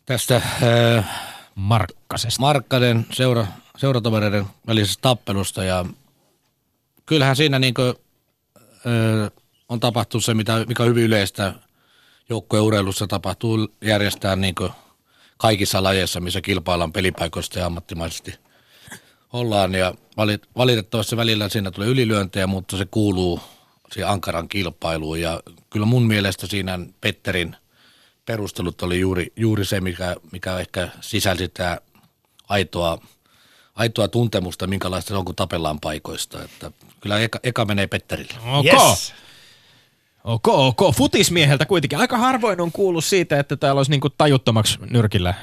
[0.06, 0.42] tästä
[1.54, 2.40] Markkasesta.
[2.40, 5.64] Markkaden seura, seuratovereiden välisestä tappelusta.
[5.64, 5.84] Ja
[7.06, 7.94] kyllähän siinä niin kuin,
[8.86, 9.30] ö,
[9.68, 11.54] on tapahtunut se, mitä, mikä on hyvin yleistä
[12.28, 14.54] joukkojen urheilussa tapahtuu järjestää niin
[15.36, 18.34] kaikissa lajeissa, missä kilpaillaan pelipaikoista ja ammattimaisesti
[19.32, 23.40] ollaan ja valit, valitettavasti välillä siinä tulee ylilyöntejä, mutta se kuuluu
[23.92, 27.56] siihen ankaran kilpailuun ja kyllä mun mielestä siinä Petterin
[28.26, 31.78] perustelut oli juuri, juuri se, mikä, mikä ehkä sisälsi tämä
[32.48, 32.98] aitoa,
[33.74, 36.42] aitoa tuntemusta, minkälaista se on, kun tapellaan paikoista.
[36.44, 38.34] Että kyllä eka, eka menee Petterille.
[38.46, 38.64] Ok.
[38.64, 39.14] Yes.
[40.24, 40.94] Ok, ok.
[40.94, 41.98] Futismieheltä kuitenkin.
[41.98, 45.34] Aika harvoin on kuullut siitä, että täällä olisi niinku tajuttomaksi nyrkillä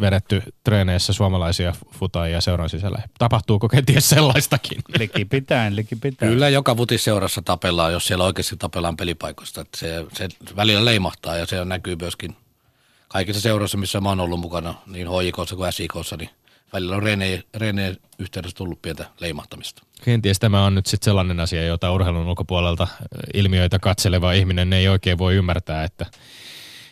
[0.00, 2.98] vedetty treeneissä suomalaisia futaajia seuran sisällä.
[3.18, 4.78] Tapahtuuko kenties sellaistakin?
[4.98, 6.32] Liki pitäen, liki pitäen.
[6.32, 9.60] Kyllä joka vutisseurassa tapellaan, jos siellä oikeasti tapellaan pelipaikoista.
[9.60, 12.36] Että se, se välillä leimahtaa ja se näkyy myöskin
[13.08, 16.30] kaikissa seuroissa, missä mä oon ollut mukana, niin HJKssa kuin SIKssa, niin
[16.74, 19.82] välillä on Rene, Rene yhteydessä tullut pientä leimahtamista.
[20.04, 22.88] Kenties tämä on nyt sitten sellainen asia, jota urheilun ulkopuolelta
[23.34, 26.06] ilmiöitä katseleva ihminen ei oikein voi ymmärtää, että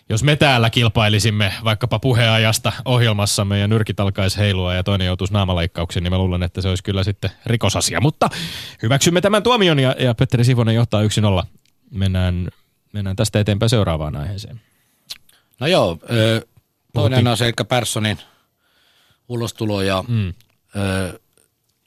[0.08, 6.02] jos me täällä kilpailisimme vaikkapa puheajasta ohjelmassamme ja nyrkit alkaisi heilua ja toinen joutuisi naamaleikkauksiin,
[6.02, 8.00] niin mä luulen, että se olisi kyllä sitten rikosasia.
[8.00, 8.28] Mutta
[8.82, 11.02] hyväksymme tämän tuomion ja, ja Petteri Sivonen johtaa
[11.42, 11.46] 1-0.
[11.90, 12.48] Mennään,
[12.92, 14.60] mennään tästä eteenpäin seuraavaan aiheeseen.
[15.60, 15.98] No joo,
[16.92, 18.18] toinen asia, eli Perssonin
[19.32, 20.28] ulostulo ja mm.
[20.76, 21.20] ö,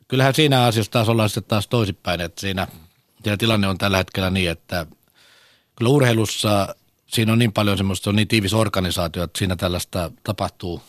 [0.08, 2.68] kyllähän siinä asiassa taas ollaan sitten taas toisinpäin, että siinä,
[3.24, 4.86] siinä tilanne on tällä hetkellä niin, että
[5.76, 6.76] kyllä urheilussa
[7.08, 10.82] siinä on niin paljon semmoista, on niin tiivis organisaatio, että siinä tällaista tapahtuu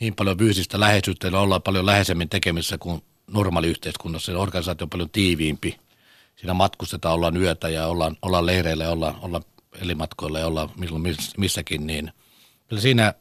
[0.00, 4.32] niin paljon fyysistä läheisyyttä, ja ollaan paljon läheisemmin tekemissä kuin normaali yhteiskunnassa.
[4.32, 5.80] Se organisaatio on paljon tiiviimpi.
[6.36, 9.44] Siinä matkustetaan, ollaan yötä ja ollaan, ollaan leireillä ja ollaan, ollaan
[9.82, 12.12] elimatkoilla ja ollaan milloin missäkin, niin
[12.68, 13.14] kyllä siinä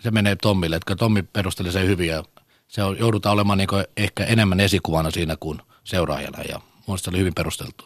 [0.00, 2.24] se menee Tommille, että Tommi perusteli sen hyvin ja
[2.68, 7.34] se on, joudutaan olemaan niin ehkä enemmän esikuvana siinä kuin seuraajana ja mun oli hyvin
[7.34, 7.84] perusteltu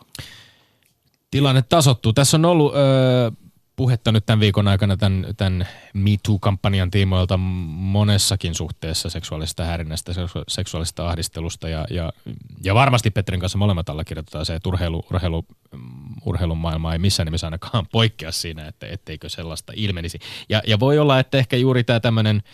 [1.30, 2.12] tilanne tasottuu.
[2.12, 3.30] Tässä on ollut öö,
[3.80, 10.12] puhetta nyt tämän viikon aikana tämän, tämän MeToo-kampanjan tiimoilta monessakin suhteessa seksuaalisesta häirinnästä,
[10.48, 12.12] seksuaalisesta ahdistelusta ja, ja,
[12.64, 15.44] ja varmasti Petrin kanssa molemmat allekirjoitetaan se, että urheilu, urheilu,
[16.24, 20.18] urheilun maailma ei missään nimessä ainakaan poikkea siinä, että etteikö sellaista ilmenisi.
[20.48, 22.42] Ja, ja voi olla, että ehkä juuri tämä tämmöinen–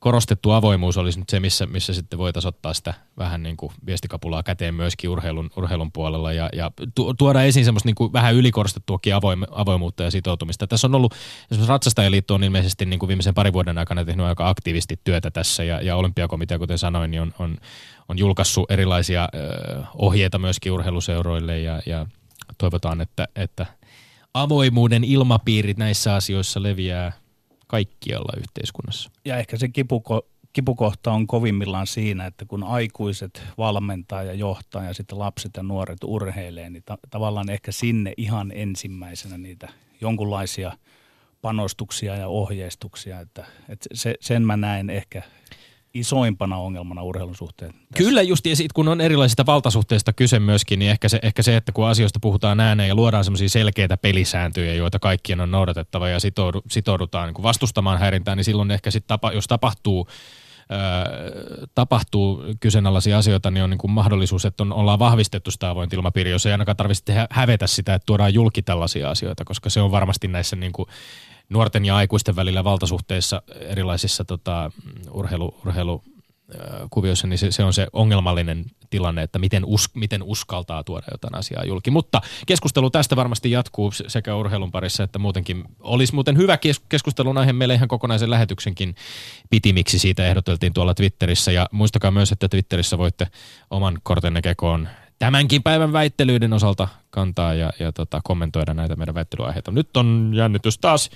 [0.00, 4.42] korostettu avoimuus olisi nyt se, missä, missä sitten voitaisiin ottaa sitä vähän niin kuin viestikapulaa
[4.42, 6.70] käteen myöskin urheilun, urheilun puolella ja, ja
[7.18, 10.66] tuoda esiin semmoista niin kuin vähän ylikorostettuakin avoim, avoimuutta ja sitoutumista.
[10.66, 11.14] Tässä on ollut,
[11.50, 15.64] esimerkiksi Ratsastajaliitto on ilmeisesti niin kuin viimeisen parin vuoden aikana tehnyt aika aktiivisesti työtä tässä
[15.64, 17.56] ja, ja olympiakomitea, kuten sanoin, niin on, on,
[18.08, 22.06] on julkaissut erilaisia ö, ohjeita myöskin urheiluseuroille ja, ja
[22.58, 23.66] toivotaan, että, että
[24.34, 27.12] avoimuuden ilmapiirit näissä asioissa leviää
[27.70, 29.10] kaikkialla yhteiskunnassa.
[29.24, 34.94] Ja ehkä se kipuko, kipukohta on kovimmillaan siinä, että kun aikuiset valmentaa ja johtaa ja
[34.94, 39.68] sitten lapset ja nuoret urheilee, niin ta- tavallaan ehkä sinne ihan ensimmäisenä niitä
[40.00, 40.72] jonkunlaisia
[41.42, 45.22] panostuksia ja ohjeistuksia, että, että se, sen mä näen ehkä
[45.94, 47.72] isoimpana ongelmana urheilun suhteen.
[47.72, 47.86] Tässä.
[47.96, 51.56] Kyllä just, ja sit kun on erilaisista valtasuhteista kyse myöskin, niin ehkä se, ehkä se
[51.56, 56.20] että kun asioista puhutaan ääneen ja luodaan semmoisia selkeitä pelisääntöjä, joita kaikkien on noudatettava ja
[56.20, 60.08] sitoudu, sitoudutaan niin vastustamaan häirintää, niin silloin ehkä sit tapa, jos tapahtuu
[61.74, 65.96] tapahtuu kyseenalaisia asioita, niin on niin kuin mahdollisuus, että on, ollaan vahvistettu sitä avointa
[66.30, 70.28] jos ei ainakaan tarvitse hävetä sitä, että tuodaan julki tällaisia asioita, koska se on varmasti
[70.28, 70.88] näissä niin kuin
[71.50, 74.70] nuorten ja aikuisten välillä valtasuhteissa erilaisissa tota,
[75.10, 76.02] urheilu, urheilu
[76.90, 81.34] kuvioissa, niin se, se on se ongelmallinen tilanne, että miten, us, miten uskaltaa tuoda jotain
[81.34, 81.90] asiaa julki.
[81.90, 85.64] Mutta keskustelu tästä varmasti jatkuu sekä urheilun parissa että muutenkin.
[85.80, 86.58] Olisi muuten hyvä
[86.88, 88.94] keskustelun aihe meille ihan kokonaisen lähetyksenkin
[89.50, 89.98] pitimiksi.
[89.98, 93.26] Siitä ehdoteltiin tuolla Twitterissä ja muistakaa myös, että Twitterissä voitte
[93.70, 94.88] oman kortenne kekoon
[95.20, 99.70] tämänkin päivän väittelyiden osalta kantaa ja, ja tota, kommentoida näitä meidän väittelyaiheita.
[99.70, 101.10] Nyt on jännitys taas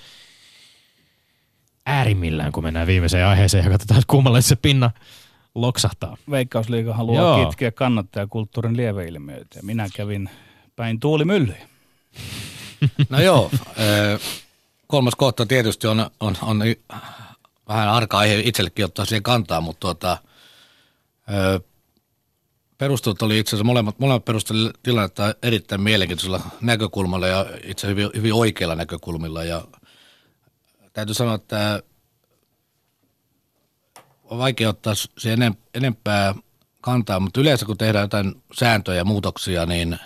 [1.87, 4.91] äärimmillään, kun mennään viimeiseen aiheeseen ja katsotaan, että kummalle se pinna
[5.55, 6.17] loksahtaa.
[6.31, 7.47] Veikkausliiga haluaa Joo.
[7.47, 9.61] kitkeä kannattajakulttuurin lieveilmiöitä.
[9.63, 10.31] Minä kävin
[10.77, 11.69] päin tuulimyllyjä.
[13.09, 13.51] No joo,
[14.87, 16.63] kolmas kohta tietysti on, on, on
[17.69, 20.19] vähän arka aihe itsellekin ottaa siihen kantaa, mutta tuota,
[22.85, 28.33] perustelut oli itse asiassa molemmat, molemmat perusteli tilannetta erittäin mielenkiintoisella näkökulmalla ja itse hyvin, hyvin
[28.33, 29.65] oikeilla näkökulmilla ja
[30.93, 31.83] täytyy sanoa, että
[34.25, 35.37] on vaikea ottaa se
[35.75, 36.35] enempää
[36.81, 39.99] kantaa, mutta yleensä kun tehdään jotain sääntöjä ja muutoksia, niin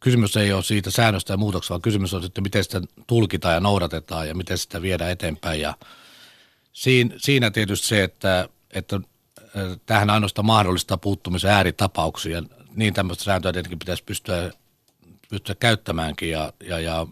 [0.00, 3.60] kysymys ei ole siitä säännöstä ja muutoksesta, vaan kysymys on sitten, miten sitä tulkitaan ja
[3.60, 5.60] noudatetaan ja miten sitä viedään eteenpäin.
[5.60, 5.74] Ja
[6.72, 9.00] siinä, siinä tietysti se, että, että
[9.86, 12.42] tähän ainoastaan mahdollista puuttumisen ääritapauksia.
[12.74, 14.50] Niin tämmöistä sääntöä tietenkin pitäisi pystyä,
[15.30, 17.06] pystyä käyttämäänkin ja, ja, ja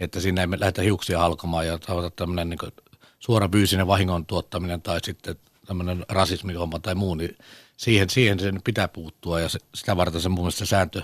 [0.00, 2.72] että siinä ei lähdetä hiuksia halkomaan ja tavata tämmöinen niin
[3.18, 7.38] suora fyysinen vahingon tuottaminen tai sitten tämmöinen rasismihomma tai muu, niin
[7.76, 11.02] siihen, siihen sen pitää puuttua ja se, sitä varten se mun mielestä sääntö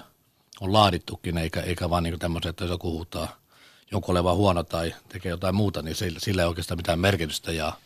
[0.60, 3.40] on laadittukin, eikä, eikä vaan niin tämmöiset, että jos joku huutaa
[3.92, 7.72] joku olevan huono tai tekee jotain muuta, niin sillä, sillä ei oikeastaan mitään merkitystä ja–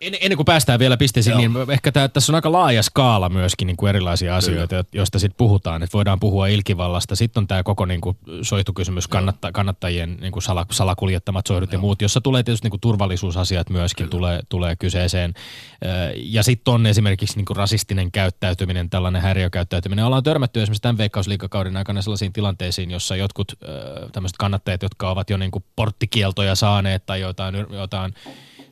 [0.00, 3.66] en, ennen kuin päästään vielä pisteisiin, niin ehkä tää, tässä on aika laaja skaala myöskin
[3.66, 4.84] niin kuin erilaisia asioita, Kyllä.
[4.92, 5.82] joista sitten puhutaan.
[5.82, 7.16] Että voidaan puhua ilkivallasta.
[7.16, 11.78] Sitten on tämä koko niin kuin, soihtukysymys, kannatta, kannattajien niin kuin sala, salakuljettamat soihdut Joo.
[11.78, 15.34] ja muut, jossa tulee tietysti niin kuin, turvallisuusasiat myöskin tulee, tulee kyseeseen.
[16.14, 20.04] Ja sitten on esimerkiksi niin kuin, rasistinen käyttäytyminen, tällainen häiriökäyttäytyminen.
[20.04, 23.52] Ollaan törmätty esimerkiksi tämän veikkausliikakauden aikana sellaisiin tilanteisiin, jossa jotkut
[24.12, 28.14] tämmöiset kannattajat, jotka ovat jo niin kuin, porttikieltoja saaneet tai jotain, jotain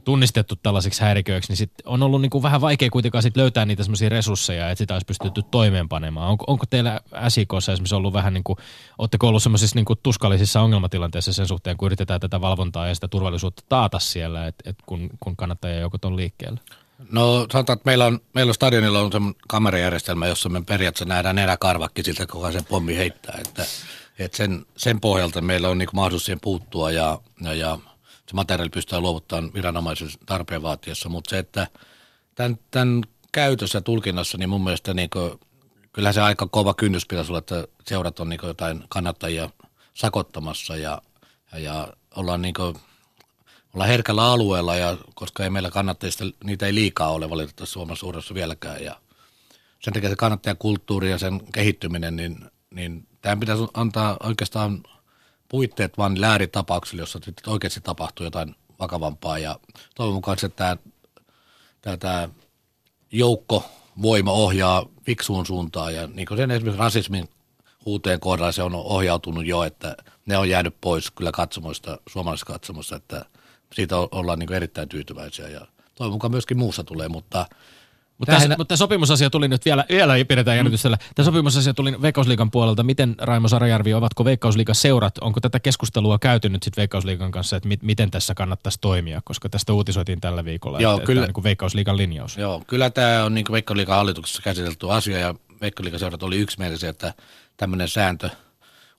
[0.09, 3.83] tunnistettu tällaisiksi häiriköiksi, niin sit on ollut niin kuin vähän vaikea kuitenkaan sit löytää niitä
[3.83, 6.29] semmoisia resursseja, että sitä olisi pystytty toimeenpanemaan.
[6.29, 8.57] Onko, onko teillä SIKssa esimerkiksi ollut vähän niin kuin,
[8.99, 13.09] oletteko ollut semmoisissa niin kuin tuskallisissa ongelmatilanteissa sen suhteen, kun yritetään tätä valvontaa ja sitä
[13.09, 15.37] turvallisuutta taata siellä, että, että kun, kun
[15.81, 16.61] joukot on liikkeellä?
[17.11, 21.37] No sanotaan, että meillä on, meillä on stadionilla on semmoinen kamerajärjestelmä, jossa me periaatteessa nähdään
[21.37, 23.39] nenäkarvakki siltä, kuka sen pommi heittää.
[23.41, 23.65] Että,
[24.19, 27.79] että sen, sen pohjalta meillä on niin mahdollisuus siihen puuttua ja, ja, ja
[28.29, 31.67] se materiaali pystytään luovuttamaan viranomaisen tarpeen vaatiessa, mutta se, että
[32.35, 35.41] tämän, tämän käytössä tulkinnassa, niin mun mielestä niin kuin,
[35.93, 39.51] kyllä se aika kova kynnys pitäisi olla, että seurat on niin kuin jotain kannattajia
[39.95, 41.03] sakottamassa ja,
[41.53, 42.77] ja, ja ollaan, niin kuin,
[43.75, 48.35] ollaan herkällä alueella, ja, koska ei meillä kannattajista, niitä ei liikaa ole valitettavasti Suomessa suuressa
[48.35, 48.85] vieläkään.
[48.85, 48.97] Ja
[49.81, 54.83] sen takia se kannattajakulttuuri ja sen kehittyminen, niin, niin tämän pitäisi antaa oikeastaan–
[55.49, 59.39] puitteet vaan lääritapauksille, jossa oikeasti tapahtuu jotain vakavampaa.
[59.39, 59.59] Ja
[59.95, 60.77] toivon mukaan se tämä,
[61.81, 62.29] tämä, tämä
[63.13, 63.65] joukko
[64.03, 65.95] voima ohjaa fiksuun suuntaan.
[65.95, 67.29] Ja niin kuin sen esimerkiksi rasismin
[67.85, 72.97] huuteen kohdalla se on ohjautunut jo, että ne on jäänyt pois kyllä katsomoista, suomalaisista katsomoista,
[72.97, 73.25] että
[73.75, 75.49] siitä ollaan niin erittäin tyytyväisiä.
[75.49, 77.47] Ja toivon mukaan myöskin muussa tulee, mutta–
[78.19, 78.55] mutta, Tähän...
[78.59, 80.59] mutta sopimusasia tuli nyt vielä, vielä pidetään mm.
[80.59, 80.99] jännityksellä.
[81.15, 82.83] Tämä sopimusasia tuli Veikkausliikan puolelta.
[82.83, 87.69] Miten Raimo Sarajärvi, ovatko Veikkausliikan seurat, onko tätä keskustelua käyty nyt sitten Veikkausliikan kanssa, että
[87.69, 91.45] mit, miten tässä kannattaisi toimia, koska tästä uutisoitiin tällä viikolla, Joo, että, kyllä, että niin
[91.45, 92.37] Veikkausliikan linjaus.
[92.37, 97.15] Joo, kyllä tämä on niin Veikkausliikan hallituksessa käsitelty asia ja Veikkausliikan seurat oli yksimielisiä, että
[97.57, 98.31] tämmöinen sääntö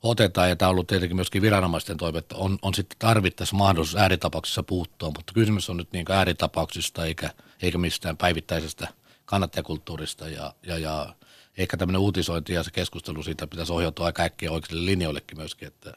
[0.03, 4.63] otetaan ja tämä on ollut tietenkin myöskin viranomaisten toive, on, on sitten tarvittaessa mahdollisuus ääritapauksissa
[4.63, 7.29] puuttua, mutta kysymys on nyt niin ääritapauksista eikä,
[7.62, 8.88] eikä mistään päivittäisestä–
[9.30, 11.13] kannattajakulttuurista ja, ja, ja
[11.58, 15.94] ehkä tämmöinen uutisointi ja se keskustelu siitä pitäisi ohjautua aika äkkiä oikeille linjoillekin myöskin, että,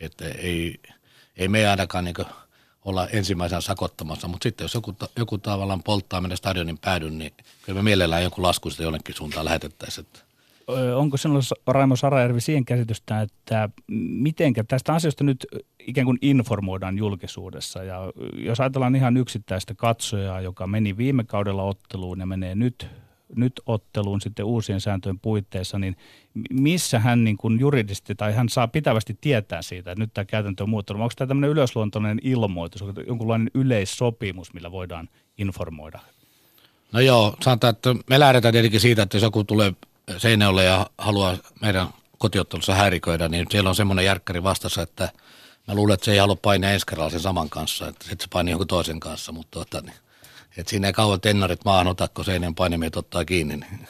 [0.00, 0.80] että ei,
[1.36, 2.14] ei me ainakaan niin
[2.84, 7.78] olla ensimmäisenä sakottamassa, mutta sitten jos joku, joku tavallaan polttaa meidän stadionin päädyn, niin kyllä
[7.78, 10.06] me mielellään joku lasku sitä jollekin suuntaan lähetettäisiin.
[10.06, 10.20] Että
[10.96, 15.46] onko sinulla Raimo Sarajärvi siihen käsitystä, että mitenkä tästä asiasta nyt
[15.86, 22.20] ikään kuin informoidaan julkisuudessa ja jos ajatellaan ihan yksittäistä katsojaa, joka meni viime kaudella otteluun
[22.20, 22.86] ja menee nyt,
[23.36, 25.96] nyt otteluun sitten uusien sääntöjen puitteissa, niin
[26.50, 30.62] missä hän niin kuin juridisesti tai hän saa pitävästi tietää siitä, että nyt tämä käytäntö
[30.62, 31.02] on muuttunut.
[31.02, 36.00] Onko tämä tämmöinen ylösluontoinen ilmoitus, onko jonkunlainen yleissopimus, millä voidaan informoida?
[36.92, 39.72] No joo, sanotaan, että me lähdetään tietenkin siitä, että jos joku tulee
[40.16, 45.08] Seinäjoelle ja haluaa meidän kotiottelussa häiriköidä, niin siellä on semmoinen järkkäri vastassa, että
[45.68, 48.52] mä luulen, että se ei halua painia ensi sen saman kanssa, että sitten se painii
[48.52, 49.96] jonkun toisen kanssa, mutta tota, niin,
[50.56, 53.56] että siinä ei kauan tennarit maahan ota, kun seinän painimiehet ottaa kiinni.
[53.56, 53.88] Niin.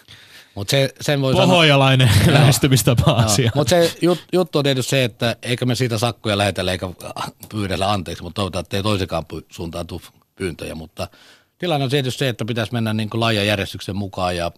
[0.55, 3.51] Mut se, sen voi Pohojalainen sanoa, lähestymistapa asia.
[3.55, 6.89] Mutta se jut, juttu on tietysti se, että eikä me siitä sakkoja lähetellä eikä
[7.49, 10.01] pyydellä anteeksi, mutta toivotaan, että ei toisekaan suuntaan tule
[10.37, 10.75] pyyntöjä.
[10.75, 11.09] Mutta
[11.59, 14.53] tilanne on tietysti se, että pitäisi mennä niin laajan järjestyksen mukaan ja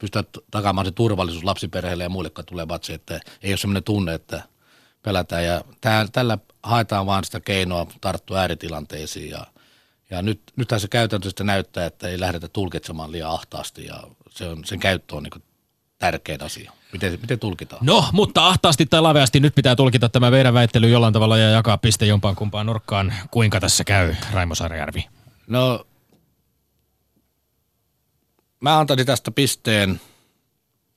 [0.00, 4.14] pystyä takaamaan se turvallisuus lapsiperheille ja muille, jotka tulee vatsi, että ei ole sellainen tunne,
[4.14, 4.42] että
[5.06, 5.44] pelätään.
[5.44, 9.46] Ja tää, tällä haetaan vaan sitä keinoa tarttua ääritilanteisiin ja,
[10.10, 14.48] ja nyt, nythän se käytäntö sitten näyttää, että ei lähdetä tulkitsemaan liian ahtaasti ja se
[14.48, 15.42] on, sen käyttö on niin
[15.98, 16.72] tärkein asia.
[16.92, 17.86] Miten, miten tulkitaan?
[17.86, 21.78] No, mutta ahtaasti tai laveasti nyt pitää tulkita tämä meidän väittely jollain tavalla ja jakaa
[21.78, 23.14] piste jompaan kumpaan nurkkaan.
[23.30, 25.06] Kuinka tässä käy, Raimo Sarjärvi?
[25.46, 25.86] No,
[28.60, 30.00] mä antaisin tästä pisteen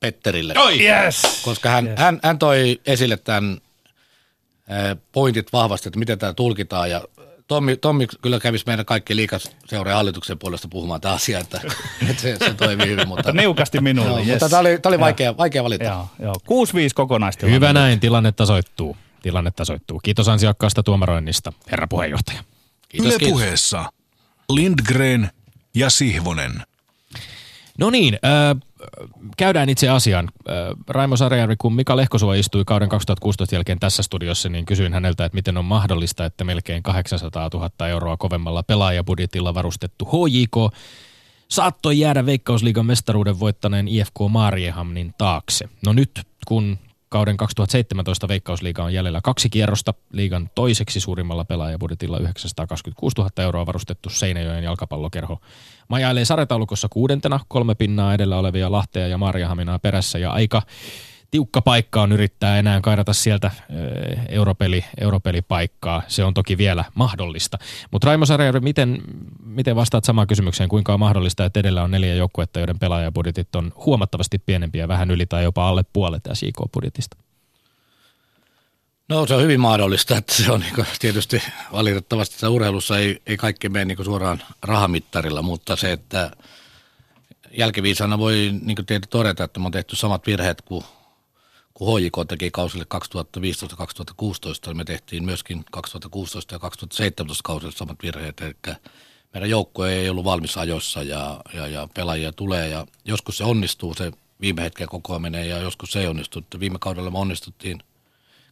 [0.00, 0.54] Petterille.
[0.56, 0.86] Oi!
[0.86, 1.42] Yes!
[1.44, 1.98] Koska hän, yes.
[1.98, 3.60] hän, hän toi esille tämän
[5.12, 7.00] pointit vahvasti, että miten tämä tulkitaan ja
[7.50, 11.60] Tommi, Tommi kyllä kävisi meidän kaikki liikaseuran hallituksen puolesta puhumaan tämä asia, että,
[12.10, 13.08] että se, se toimii hyvin.
[13.08, 14.28] Mutta, Niukasti minulle, joo, yes.
[14.28, 15.84] Mutta tämä oli, tämä oli vaikea, vaikea valita.
[15.84, 16.34] Joo, joo.
[16.34, 16.36] 6-5
[16.94, 17.56] kokonaistilanne.
[17.56, 18.96] Hyvä näin, tilanne tasoittuu.
[19.22, 20.00] Tilanne tasoittuu.
[20.00, 22.44] Kiitos ansiokkaasta tuomaroinnista, herra puheenjohtaja.
[22.88, 23.32] Kiitos, Yle kiitos.
[23.32, 23.92] puheessa
[24.52, 25.30] Lindgren
[25.74, 26.62] ja Sihvonen.
[27.78, 28.69] No niin, äh,
[29.36, 30.28] käydään itse asiaan.
[30.48, 30.54] Äh,
[30.88, 35.36] Raimo Sarjärvi, kun Mika Lehkosuva istui kauden 2016 jälkeen tässä studiossa, niin kysyin häneltä, että
[35.36, 40.74] miten on mahdollista, että melkein 800 000 euroa kovemmalla pelaajabudjetilla varustettu HJK
[41.48, 45.68] saattoi jäädä Veikkausliigan mestaruuden voittaneen IFK Mariehamnin taakse.
[45.86, 46.78] No nyt, kun
[47.10, 54.10] kauden 2017 Veikkausliiga on jäljellä kaksi kierrosta, liigan toiseksi suurimmalla pelaajabudjetilla 926 000 euroa varustettu
[54.10, 55.38] Seinäjoen jalkapallokerho.
[55.88, 60.62] Majailee sarjataulukossa kuudentena, kolme pinnaa edellä olevia Lahtea ja Marjahaminaa perässä ja aika
[61.30, 63.50] tiukka paikka on yrittää enää kairata sieltä
[64.28, 66.02] europeli, europelipaikkaa.
[66.08, 67.58] Se on toki vielä mahdollista.
[67.90, 69.02] Mutta Raimo Sarjärvi, miten,
[69.44, 70.68] miten vastaat samaan kysymykseen?
[70.68, 75.26] Kuinka on mahdollista, että edellä on neljä joukkuetta, joiden pelaajabudjetit on huomattavasti pienempiä, vähän yli
[75.26, 77.16] tai jopa alle puolet SJK-budjetista?
[79.08, 83.36] No se on hyvin mahdollista, että se on niin tietysti valitettavasti että urheilussa ei, ei
[83.36, 86.30] kaikki mene niin suoraan rahamittarilla, mutta se, että
[87.50, 90.84] jälkiviisana voi niin todeta, että me on tehty samat virheet kuin
[91.80, 92.86] kun HJK teki kausille
[94.70, 98.54] 2015-2016, me tehtiin myöskin 2016 ja 2017 kausille samat virheet, eli
[99.34, 103.94] meidän joukkue ei ollut valmis ajoissa ja, ja, ja pelaajia tulee ja joskus se onnistuu,
[103.94, 106.44] se viime hetken kokoaminen ja joskus se ei onnistu.
[106.60, 107.82] Viime kaudella me onnistuttiin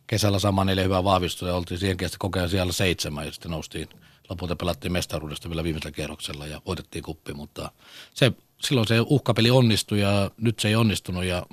[0.07, 3.89] kesällä sama neljä hyvää vahvistusta ja oltiin siihen kestä kokea siellä seitsemän ja sitten noustiin.
[4.29, 7.73] Lopulta pelattiin mestaruudesta vielä viimeisellä kierroksella ja voitettiin kuppi, mutta
[8.15, 11.47] se, silloin se uhkapeli onnistui ja nyt se ei onnistunut ja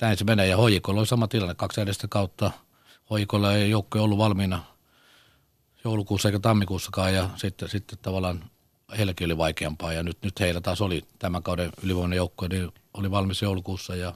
[0.00, 0.46] näin se menee.
[0.46, 2.50] Ja Hoikolla oli sama tilanne, kaksi edestä kautta.
[3.10, 4.64] Hoikolla ei joukko ollut valmiina
[5.84, 8.44] joulukuussa eikä tammikuussakaan ja sitten, sitten tavallaan
[8.98, 13.10] heilläkin oli vaikeampaa ja nyt, nyt heillä taas oli tämän kauden ylivoimainen joukko, niin oli
[13.10, 14.12] valmis joulukuussa ja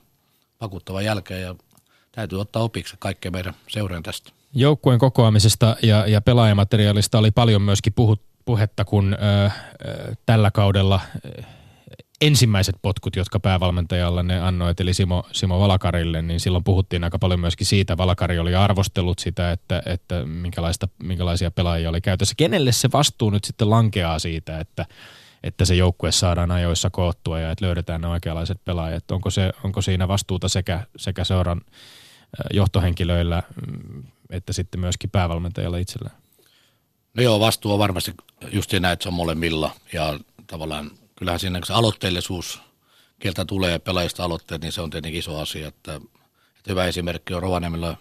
[0.60, 1.54] vakuuttava jälkeen ja
[2.12, 4.30] täytyy ottaa opiksi kaikkea meidän seuraan tästä.
[4.54, 11.00] Joukkueen kokoamisesta ja, ja pelaajamateriaalista oli paljon myöskin puhut, puhetta, kun ö, ö, tällä kaudella
[11.26, 11.42] ö,
[12.20, 17.40] ensimmäiset potkut, jotka päävalmentajalle ne annoit, eli Simo, Simo Valakarille, niin silloin puhuttiin aika paljon
[17.40, 17.96] myöskin siitä.
[17.96, 22.34] Valakari oli arvostellut sitä, että, että minkälaista, minkälaisia pelaajia oli käytössä.
[22.36, 24.86] Kenelle se vastuu nyt sitten lankeaa siitä, että,
[25.42, 29.10] että se joukkue saadaan ajoissa koottua ja että löydetään ne oikeanlaiset pelaajat?
[29.10, 31.60] Onko, se, onko siinä vastuuta sekä, sekä seuran
[32.52, 36.16] johtohenkilöillä mm, että sitten myöskin päävalmentajalla itsellään?
[37.14, 38.14] No joo, vastuu on varmasti
[38.52, 42.60] just näin, että se on molemmilla ja tavallaan kyllähän siinä se aloitteellisuus,
[43.18, 45.68] kieltä tulee pelaajista aloitteet, niin se on tietenkin iso asia.
[45.68, 45.94] Että,
[46.56, 47.96] että hyvä esimerkki on Rovaniemellä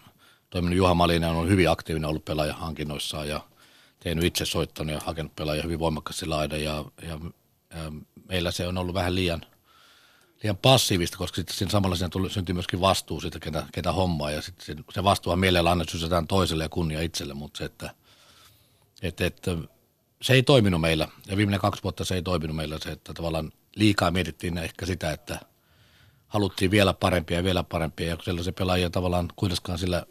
[0.50, 3.42] toiminut Juha Malinen, on hyvin aktiivinen ollut pelaajahankinnoissaan ja
[4.00, 7.20] tehnyt itse soittanut ja hakenut pelaajia hyvin voimakkaasti laida ja, ja,
[7.76, 7.92] ja
[8.30, 9.42] meillä se on ollut vähän liian,
[10.44, 14.32] liian passiivista, koska sitten siinä samalla siinä tuli, syntyi myöskin vastuu siitä, ketä, ketä hommaa
[14.32, 15.86] ja sitten se, vastuuhan mielellä aina
[16.28, 17.90] toiselle ja kunnia itselle, mutta se, että,
[19.02, 19.58] että, että
[20.22, 23.52] se ei toiminut meillä ja viimeinen kaksi vuotta se ei toiminut meillä se, että tavallaan
[23.76, 25.40] liikaa mietittiin ehkä sitä, että
[26.28, 30.06] haluttiin vielä parempia ja vielä parempia ja sellaisia pelaajia tavallaan kuitenkaan sillä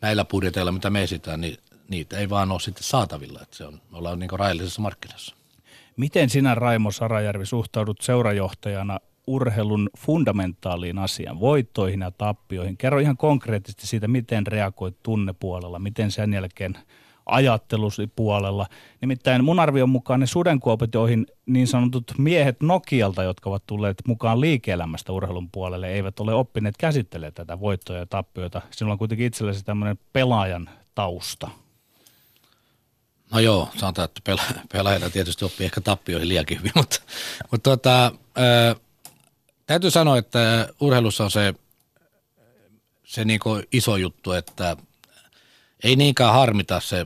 [0.00, 3.80] näillä budjeteilla, mitä me esitään, niin niitä ei vaan ole sitten saatavilla, että se on,
[3.90, 5.36] me ollaan niin rajallisessa markkinassa.
[5.96, 12.76] Miten sinä Raimo Sarajärvi suhtaudut seurajohtajana urheilun fundamentaaliin asiaan, voittoihin ja tappioihin?
[12.76, 16.78] Kerro ihan konkreettisesti siitä, miten reagoit tunnepuolella, miten sen jälkeen–
[17.26, 18.66] ajattelusi puolella.
[19.00, 24.40] Nimittäin mun arvion mukaan ne sudenkuopet, joihin niin sanotut miehet Nokialta, jotka ovat tulleet mukaan
[24.40, 28.62] liike-elämästä urheilun puolelle, eivät ole oppineet käsittelemään tätä voittoja ja tappioita.
[28.70, 31.50] Sinulla on kuitenkin itsellesi tämmöinen pelaajan tausta.
[33.32, 37.00] No joo, sanotaan, että pela- pelaajana tietysti oppii ehkä tappioihin liiankin hyvin, mutta,
[37.50, 38.76] mutta tuota, ää,
[39.66, 41.54] täytyy sanoa, että urheilussa on se,
[43.04, 43.40] se niin
[43.72, 44.76] iso juttu, että
[45.84, 47.04] ei niinkään harmita se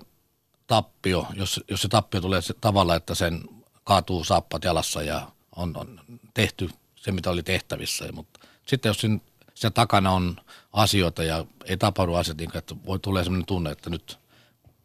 [0.67, 3.43] tappio, jos, jos se tappio tulee se tavalla, että sen
[3.85, 6.01] kaatuu saappat jalassa ja on, on
[6.35, 8.13] tehty se, mitä oli tehtävissä.
[8.13, 9.23] Mutta sitten jos sen,
[9.55, 10.37] sen takana on
[10.73, 14.19] asioita ja ei tapahdu asiat, niin että voi tulee sellainen tunne, että nyt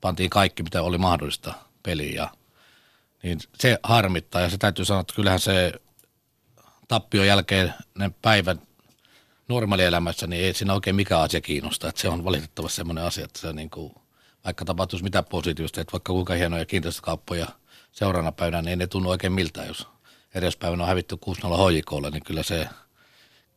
[0.02, 2.30] pantiin kaikki, mitä oli mahdollista peliin ja
[3.24, 5.74] niin se harmittaa ja se täytyy sanoa, että kyllähän se
[6.88, 8.60] tappion jälkeen ne päivät
[9.48, 11.90] normaalielämässä, niin ei siinä oikein mikään asia kiinnosta.
[11.90, 13.94] Että se on valitettavasti semmoinen asia, että se niin kuin,
[14.46, 17.48] vaikka tapahtuisi mitä positiivista, että vaikka kuinka hienoja kiinteistökauppoja
[17.92, 19.88] seuraavana päivänä, niin ei ne tunnu oikein miltä, jos
[20.36, 22.68] edespäivänä on hävitty 6-0 hoikolle, niin kyllä se,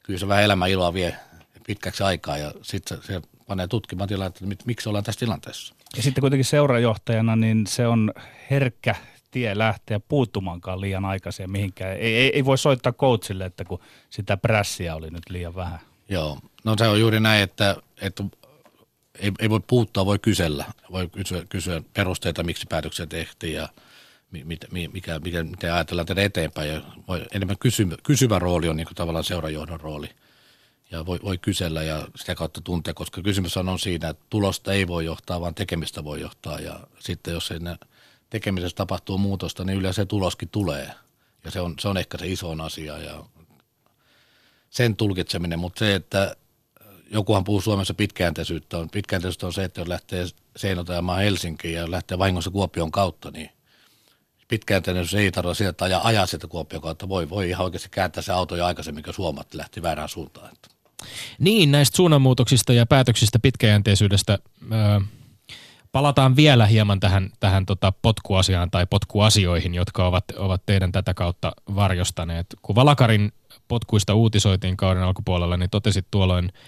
[0.03, 1.17] kyllä se vähän elämän iloa vie
[1.67, 5.75] pitkäksi aikaa ja sitten se, se panee tutkimaan tilannetta, että miksi ollaan tässä tilanteessa.
[5.97, 8.13] Ja sitten kuitenkin seurajohtajana, niin se on
[8.51, 8.95] herkkä
[9.35, 11.97] tie lähteä puuttumaankaan liian aikaisin mihinkään.
[11.97, 13.81] Ei, ei, ei voi soittaa coachille, että kun
[14.11, 15.79] sitä prässiä oli nyt liian vähän.
[16.09, 18.25] Joo, no se on juuri näin, että, että
[19.19, 20.65] ei, ei voi puuttua, voi kysellä.
[20.93, 23.69] Voi kysyä, kysyä perusteita, miksi päätöksiä tehtiin ja
[24.31, 26.69] mit, mikä, mikä, miten ajatellaan tehdä eteenpäin.
[26.69, 30.11] Ja voi, enemmän kysy, kysyvä rooli on niin kuin tavallaan seurajohdon rooli.
[30.91, 34.87] Ja voi, voi kysellä ja sitä kautta tuntea, koska kysymys on siinä, että tulosta ei
[34.87, 36.59] voi johtaa, vaan tekemistä voi johtaa.
[36.59, 37.77] Ja sitten jos siinä
[38.35, 40.91] tekemisestä tapahtuu muutosta, niin yleensä se tuloskin tulee.
[41.45, 43.25] Ja se on, se on ehkä se iso asia ja
[44.71, 46.37] sen tulkitseminen, mutta se, että
[47.11, 50.27] jokuhan puhuu Suomessa pitkäjänteisyyttä, on, pitkäjänteisyyttä on se, että jos lähtee
[50.57, 53.51] Seinotajamaan Helsinkiin ja lähtee vahingossa Kuopion kautta, niin
[54.49, 57.09] pitkäjänteisyys ei tarvitse sitä, että ajaa, ajaa sieltä Kuopion kautta.
[57.09, 60.57] Voi, voi ihan oikeasti kääntää se auto jo aikaisemmin, kun että lähti väärään suuntaan.
[61.39, 64.39] Niin, näistä suunnanmuutoksista ja päätöksistä pitkäjänteisyydestä
[64.73, 65.01] öö,
[65.95, 71.53] palataan vielä hieman tähän, tähän tota potkuasiaan tai potkuasioihin, jotka ovat, ovat teidän tätä kautta
[71.75, 72.47] varjostaneet.
[72.63, 73.33] Kun Valakarin
[73.69, 76.53] potkuista uutisoitiin kauden alkupuolella, niin totesit tuolloin–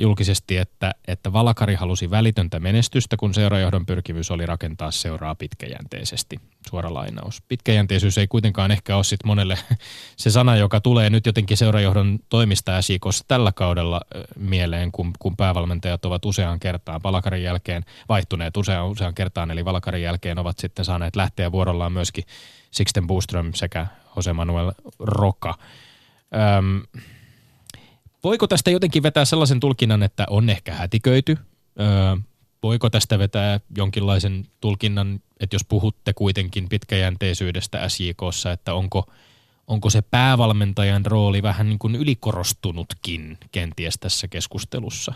[0.00, 6.40] julkisesti, että, että Valakari halusi välitöntä menestystä, kun seurajohdon pyrkimys oli rakentaa seuraa pitkäjänteisesti.
[6.70, 7.42] Suora lainaus.
[7.48, 9.58] Pitkäjänteisyys ei kuitenkaan ehkä ole sit monelle
[10.16, 14.00] se sana, joka tulee nyt jotenkin seurajohdon toimista SIKossa tällä kaudella
[14.38, 20.02] mieleen, kun, kun päävalmentajat ovat useaan kertaan Valakarin jälkeen vaihtuneet useaan, useaan kertaan, eli Valakarin
[20.02, 22.24] jälkeen ovat sitten saaneet lähteä vuorollaan myöskin
[22.70, 23.86] Sixten Boström sekä
[24.16, 25.54] Jose Manuel Roka.
[26.58, 26.82] Öm,
[28.24, 31.36] Voiko tästä jotenkin vetää sellaisen tulkinnan, että on ehkä hätiköity?
[31.80, 31.86] Öö,
[32.62, 39.12] voiko tästä vetää jonkinlaisen tulkinnan, että jos puhutte kuitenkin pitkäjänteisyydestä SJKssa, että onko,
[39.66, 45.14] onko se päävalmentajan rooli vähän niin kuin ylikorostunutkin kenties tässä keskustelussa?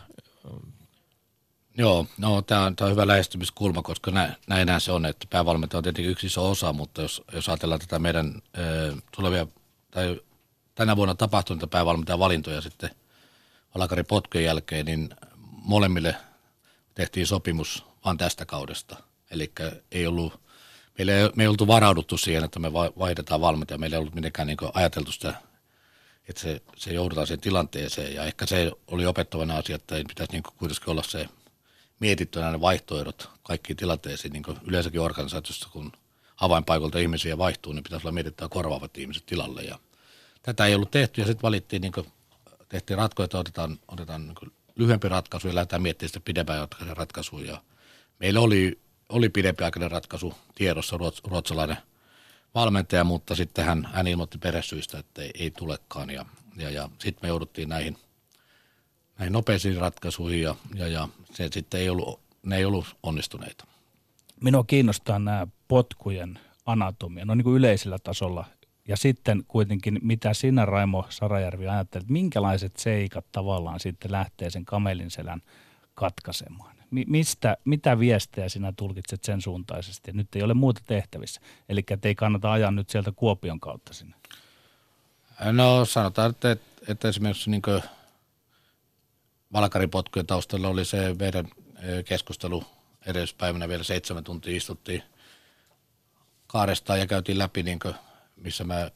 [1.79, 5.85] Joo, no tämä on, on hyvä lähestymiskulma, koska nä, näinhän se on, että päävalmentaja on
[5.85, 9.47] tietenkin yksi iso osa, mutta jos, jos ajatellaan tätä meidän ö, tulevia
[9.91, 10.21] tai
[10.79, 12.91] tänä vuonna tapahtunutta päävalmentajan valintoja sitten
[13.75, 15.11] Valakarin potkujen jälkeen, niin
[15.51, 16.17] molemmille
[16.95, 18.97] tehtiin sopimus vain tästä kaudesta.
[19.31, 19.53] Eli
[19.93, 20.41] ei ollut,
[20.99, 23.79] meillä ei, me ei oltu varauduttu siihen, että me vaihdetaan valmentaja.
[23.79, 25.35] Meillä ei ollut mitenkään niin ajateltu sitä,
[26.29, 28.15] että se, se joudutaan siihen tilanteeseen.
[28.15, 31.29] Ja ehkä se oli opettavana asia, että ei pitäisi niin kuitenkin olla se
[32.01, 35.93] mietitty nämä vaihtoehdot kaikkiin tilanteisiin, niin yleensäkin organisaatiossa, kun
[36.41, 39.63] avainpaikolta ihmisiä vaihtuu, niin pitäisi olla mietittyä korvaavat ihmiset tilalle.
[39.63, 39.79] Ja
[40.49, 41.93] tätä ei ollut tehty ja sitten valittiin, niin
[42.69, 47.41] tehtiin ratko, että otetaan, otetaan niin lyhyempi ratkaisu ja lähdetään miettimään sitä pidempään ratkaisua.
[47.41, 47.63] Ja
[48.19, 51.77] meillä oli, oli pidempiaikainen ratkaisu tiedossa ruots, ruotsalainen
[52.55, 56.11] valmentaja, mutta sitten hän, hän ilmoitti peresyistä, että ei, ei tulekaan.
[56.11, 56.27] Ja,
[56.57, 57.99] ja, ja sitten me jouduttiin näihin,
[59.19, 63.65] näihin nopeisiin ratkaisuihin ja, ja, ja se sitten ei ollut, ne ei ollut onnistuneita.
[64.41, 68.45] Minua kiinnostaa nämä potkujen anatomia, no niin kuin yleisellä tasolla
[68.89, 75.11] ja sitten kuitenkin, mitä sinä Raimo Sarajärvi ajattelet, minkälaiset seikat tavallaan sitten lähtee sen kamelin
[75.11, 75.43] selän
[75.95, 76.77] katkaisemaan?
[76.91, 80.13] Mistä, mitä viestejä sinä tulkitset sen suuntaisesti?
[80.13, 84.17] Nyt ei ole muuta tehtävissä, eli ei kannata ajaa nyt sieltä Kuopion kautta sinne.
[85.53, 86.57] No sanotaan, että,
[86.89, 87.63] että esimerkiksi niin
[89.53, 91.49] Valkaripotkujen taustalla oli se meidän
[92.05, 92.65] keskustelu
[93.07, 95.03] edellispäivänä vielä seitsemän tuntia istuttiin
[96.47, 97.79] kaaresta ja käytiin läpi niin
[98.43, 98.93] missä me,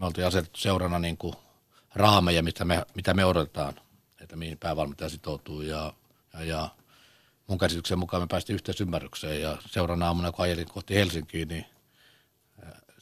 [0.00, 1.34] me oltiin asetettu seurana niin kuin
[1.94, 3.74] raameja, mitä me, mitä me odotetaan,
[4.20, 5.92] että mihin päävalmentaja sitoutuu ja,
[6.32, 6.68] ja, ja
[7.46, 11.66] mun käsityksen mukaan me päästiin yhteisymmärrykseen ja seuraavana aamuna, kun ajelin kohti Helsinkiin, niin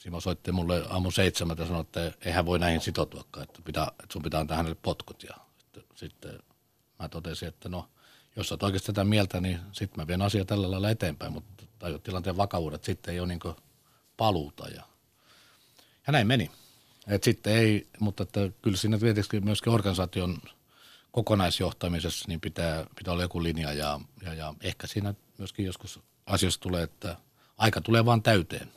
[0.05, 4.13] Simo soitti mulle aamu seitsemän ja sanoi, että eihän voi näihin sitoutuakaan, että, pitää, että
[4.13, 5.23] sun pitää antaa hänelle potkut.
[5.23, 6.39] Ja sitten, sitten
[6.99, 7.89] mä totesin, että no,
[8.37, 11.65] jos sä oot oikeasti tätä mieltä, niin sitten mä vien asia tällä lailla eteenpäin, mutta
[11.79, 13.55] tajut tilanteen vakavuudet, sitten ei ole niin
[14.17, 14.69] paluuta.
[14.69, 14.83] Ja
[16.07, 16.51] ja näin meni.
[17.07, 20.39] Et sitten ei, mutta että kyllä siinä tietysti myöskin organisaation
[21.13, 26.61] kokonaisjohtamisessa niin pitää, pitää olla joku linja ja, ja, ja ehkä siinä myöskin joskus asioissa
[26.61, 27.17] tulee, että
[27.59, 28.69] aika tulee vaan täyteen.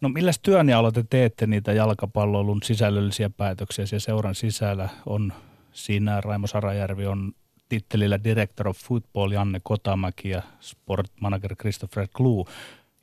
[0.00, 4.88] No millä työnjaolla te teette niitä jalkapalloilun sisällöllisiä päätöksiä siellä seuran sisällä?
[5.06, 5.32] On
[5.72, 7.32] siinä Raimo Sarajärvi on
[7.68, 12.48] tittelillä Director of Football Janne Kotamäki ja Sport Manager Christopher Kluu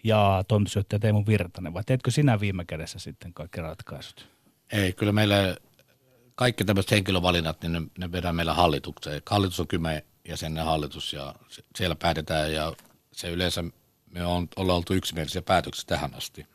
[0.04, 4.28] ja toimitusjohtaja Teemu Virtanen, vai teetkö sinä viime kädessä sitten kaikki ratkaisut?
[4.72, 5.58] Ei, kyllä meillä
[6.36, 9.22] kaikki tämmöiset henkilövalinnat, niin ne, ne vedään meillä hallitukseen.
[9.30, 11.36] Hallitus on kymmenen jäsenen hallitus ja
[11.76, 12.74] siellä päätetään ja
[13.12, 13.64] se yleensä
[14.12, 16.47] me on, ollaan oltu yksimielisiä päätöksiä tähän asti.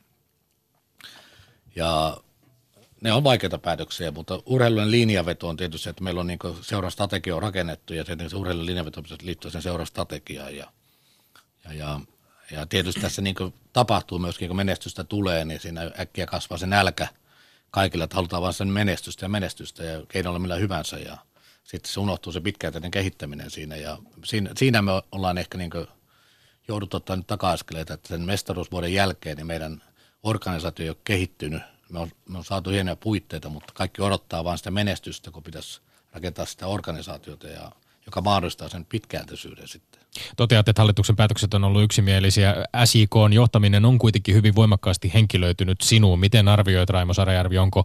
[1.76, 2.16] Ja
[3.00, 7.36] ne on vaikeita päätöksiä, mutta urheilun linjaveto on tietysti että meillä on niin seuran strategia
[7.36, 10.72] on rakennettu ja se urheilun linjaveto liittyy sen seuran strategiaan ja,
[11.64, 12.00] ja, ja
[12.50, 13.36] ja tietysti tässä niin
[13.72, 17.08] tapahtuu myöskin, kun menestystä tulee, niin siinä äkkiä kasvaa se nälkä
[17.70, 21.18] kaikille, että halutaan vain sen menestystä ja menestystä ja keinoilla millä hyvänsä ja
[21.64, 25.70] sitten se unohtuu se pitkäjänteinen kehittäminen siinä ja siinä, siinä me ollaan ehkä niin
[26.68, 29.82] jouduttu ottaa nyt taka-askeleita, että sen mestaruusvuoden jälkeen niin meidän
[30.22, 31.62] organisaatio ei ole kehittynyt.
[31.90, 35.80] Me on, me on saatu hienoja puitteita, mutta kaikki odottaa vain sitä menestystä, kun pitäisi
[36.12, 37.72] rakentaa sitä organisaatiota ja
[38.06, 40.00] joka mahdollistaa sen pitkääntöisyyden sitten.
[40.36, 42.54] Toteat, että hallituksen päätökset on ollut yksimielisiä.
[42.84, 46.20] SIKn johtaminen on kuitenkin hyvin voimakkaasti henkilöitynyt sinuun.
[46.20, 47.84] Miten arvioit Raimo Sarajärvi, onko,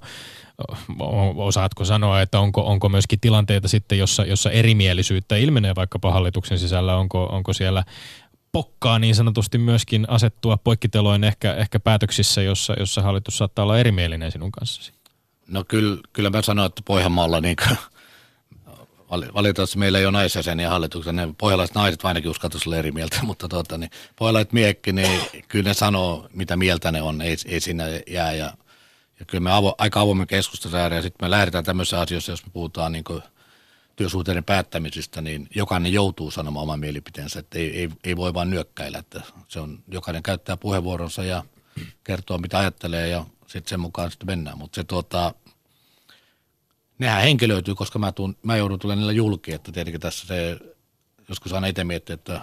[1.36, 6.98] osaatko sanoa, että onko, onko myöskin tilanteita sitten, jossa, jossa erimielisyyttä ilmenee vaikkapa hallituksen sisällä,
[6.98, 7.84] onko, onko siellä
[8.52, 14.32] pokkaa niin sanotusti myöskin asettua poikkiteloin ehkä, ehkä päätöksissä, jossa, jossa hallitus saattaa olla erimielinen
[14.32, 14.92] sinun kanssasi?
[15.48, 17.56] No kyllä, kyllä mä sanoin, että Pohjanmaalla niin
[19.12, 23.48] valitettavasti meillä ei ole naisjäseniä hallituksen, ne pohjalaiset naiset ainakin uskaltaisi olla eri mieltä, mutta
[23.48, 27.84] tuota, niin, pohjalaiset miekki, niin kyllä ne sanoo, mitä mieltä ne on, ei, ei siinä
[28.08, 28.34] jää.
[28.34, 28.54] Ja,
[29.20, 32.52] ja kyllä me avo, aika avoimen keskustelussa ja sitten me lähdetään tämmöisissä asioissa, jos me
[32.54, 33.04] puhutaan niin
[33.96, 38.98] työsuhteiden päättämisistä, niin jokainen joutuu sanomaan oman mielipiteensä, että ei, ei, ei voi vain nyökkäillä,
[38.98, 41.44] että se on, jokainen käyttää puheenvuoronsa ja
[42.04, 45.34] kertoo mitä ajattelee ja sitten sen mukaan sitten mennään, mutta se tuota,
[47.02, 50.58] nehän henkilöityy, koska mä, tuun, mä joudun tulemaan niillä julki, että tietenkin tässä se,
[51.30, 52.42] joskus aina itse miettiä, että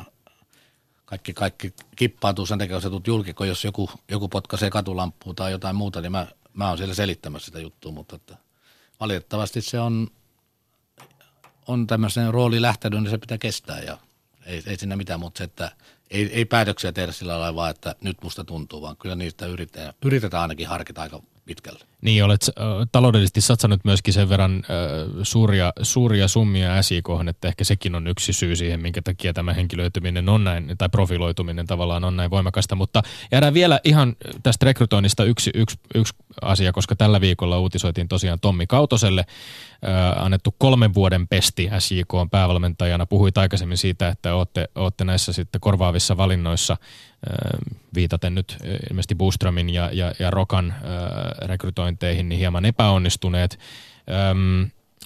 [1.05, 5.35] kaikki, kaikki kippaantuu sen takia, kun sä tulet julki, kun jos joku, joku potkaisee katulamppua
[5.35, 8.37] tai jotain muuta, niin mä, mä oon siellä selittämässä sitä juttua, mutta että
[9.01, 10.09] valitettavasti se on,
[11.67, 13.99] on tämmöisen rooli lähtenyt, niin se pitää kestää ja
[14.47, 15.71] ei, ei siinä mitään, mutta se, että
[16.11, 19.95] ei, ei päätöksiä tehdä sillä lailla vaan, että nyt musta tuntuu, vaan kyllä niistä yritetään,
[20.05, 21.81] yritetään ainakin harkita aika pitkälle.
[22.01, 24.63] Niin, olet äh, taloudellisesti satsannut myöskin sen verran äh,
[25.23, 30.29] suuria, suuria summia SIK, että ehkä sekin on yksi syy siihen, minkä takia tämä henkilöityminen
[30.29, 32.75] on näin, tai profiloituminen tavallaan on näin voimakasta.
[32.75, 38.41] Mutta jäädään vielä ihan tästä rekrytoinnista yksi, yksi, yksi asia, koska tällä viikolla uutisoitiin tosiaan
[38.41, 43.07] Tommi Kautoselle äh, annettu kolmen vuoden pesti SJK on päävalmentajana.
[43.07, 46.77] Puhuit aikaisemmin siitä, että olette, olette näissä sitten korvaavissa valinnoissa
[47.95, 48.57] viitaten nyt
[48.91, 50.79] ilmeisesti Boostromin ja, ja, ja Rokan äh,
[51.49, 53.59] rekrytointeihin niin hieman epäonnistuneet.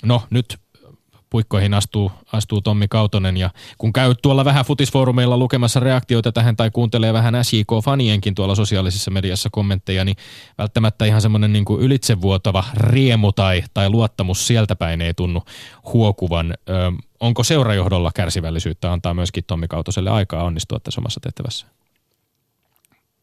[0.03, 0.59] No nyt
[1.33, 6.71] puikkoihin astuu, astuu Tommi Kautonen ja kun käy tuolla vähän futisfoorumeilla lukemassa reaktioita tähän tai
[6.71, 10.17] kuuntelee vähän SJK-fanienkin tuolla sosiaalisessa mediassa kommentteja, niin
[10.59, 15.43] välttämättä ihan semmoinen niin ylitsevuotava riemu tai, tai luottamus sieltä päin ei tunnu
[15.93, 16.55] huokuvan.
[16.69, 16.73] Ö,
[17.21, 21.67] onko seurajohdolla kärsivällisyyttä antaa myöskin Tommi Kautoselle aikaa onnistua tässä omassa tehtävässä?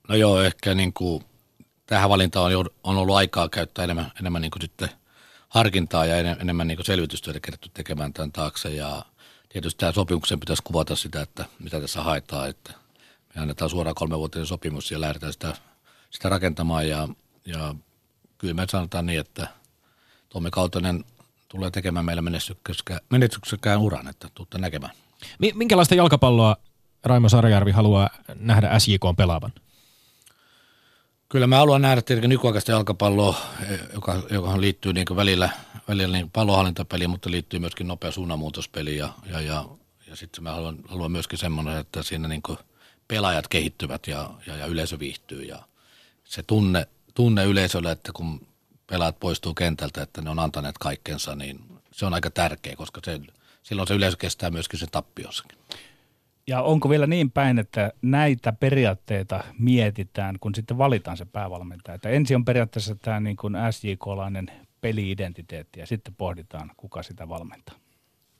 [0.09, 1.23] No joo, ehkä niin kuin
[1.85, 4.89] tähän valintaan on, on ollut aikaa käyttää enemmän, enemmän niin kuin sitten
[5.49, 8.69] harkintaa ja enemmän niin kuin selvitystyötä kerätty tekemään tämän taakse.
[8.69, 9.05] Ja
[9.49, 12.49] tietysti tämä sopimuksen pitäisi kuvata sitä, että mitä tässä haetaan.
[12.49, 12.73] Että
[13.35, 15.53] me annetaan suoraan kolmenvuotinen sopimus ja lähdetään sitä,
[16.09, 16.87] sitä rakentamaan.
[16.87, 17.07] Ja,
[17.45, 17.75] ja
[18.37, 19.47] kyllä me sanotaan niin, että
[20.29, 21.05] Tommi Kautonen
[21.47, 22.23] tulee tekemään meillä
[23.09, 24.93] menestyksekään uran, että tuutte näkemään.
[25.53, 26.57] Minkälaista jalkapalloa
[27.03, 29.53] Raimo Sarjärvi haluaa nähdä SJK pelaavan?
[31.29, 35.49] Kyllä mä haluan nähdä tietenkin nykyaikaista jalkapalloa, eh, joka, joka liittyy niin välillä,
[35.87, 39.65] välillä niin pallohallintapeliin, mutta liittyy myöskin nopea suunnanmuutospeli ja, ja, ja,
[40.07, 42.41] ja sitten mä haluan, haluan myöskin semmoinen, että siinä niin
[43.07, 45.59] pelaajat kehittyvät ja, ja, ja yleisö viihtyy ja
[46.23, 48.47] se tunne, tunne yleisölle, että kun
[48.87, 51.59] pelaat poistuu kentältä, että ne on antaneet kaikkensa, niin
[51.91, 53.19] se on aika tärkeä, koska se,
[53.63, 55.57] silloin se yleisö kestää myöskin sen tappiossakin.
[56.49, 61.95] Ja onko vielä niin päin, että näitä periaatteita mietitään, kun sitten valitaan se päävalmentaja?
[61.95, 67.75] Että ensin on periaatteessa tämä niin kuin SJK-lainen peli-identiteetti ja sitten pohditaan, kuka sitä valmentaa.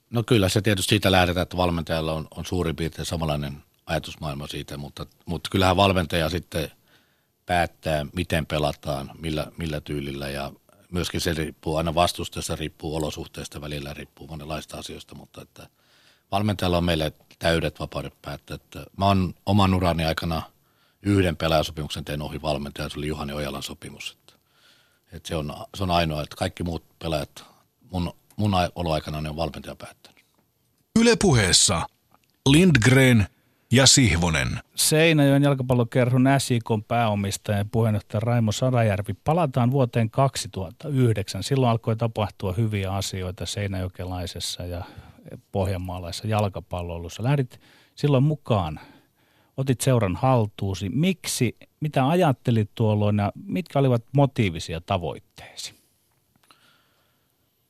[0.10, 4.78] No kyllä se tietysti siitä lähdetään, että valmentajalla on, on suurin piirtein samanlainen ajatusmaailma siitä,
[4.78, 6.72] mutta, mutta kyllähän valmentaja sitten
[7.45, 10.51] päättää, miten pelataan, millä, millä tyylillä ja
[10.91, 15.70] myöskin se riippuu aina vastusteessa, riippuu olosuhteista, välillä riippuu monenlaista asioista, mutta että
[16.32, 18.55] valmentajalla on meille täydet vapaudet päättää.
[18.55, 20.41] Että mä oon oman urani aikana
[21.01, 24.17] yhden pelaajasopimuksen tein ohi valmentaja, se oli Juhani Ojalan sopimus.
[24.19, 24.34] Että,
[25.11, 27.45] että se, on, se on ainoa, että kaikki muut pelaajat
[27.91, 30.25] mun, mun oloaikana ne on valmentaja päättänyt.
[30.99, 31.86] Yle puheessa
[32.49, 33.27] Lindgren
[33.71, 34.59] ja Sihvonen.
[34.75, 39.13] Seinäjoen jalkapallokerhon SJK pääomistaja ja puheenjohtaja Raimo Sadajärvi.
[39.23, 41.43] Palataan vuoteen 2009.
[41.43, 44.84] Silloin alkoi tapahtua hyviä asioita seinäjokelaisessa ja
[45.51, 47.23] pohjanmaalaisessa jalkapalloilussa.
[47.23, 47.61] Lähdit
[47.95, 48.80] silloin mukaan,
[49.57, 50.89] otit seuran haltuusi.
[50.89, 55.73] Miksi, mitä ajattelit tuolloin ja mitkä olivat motiivisia tavoitteesi?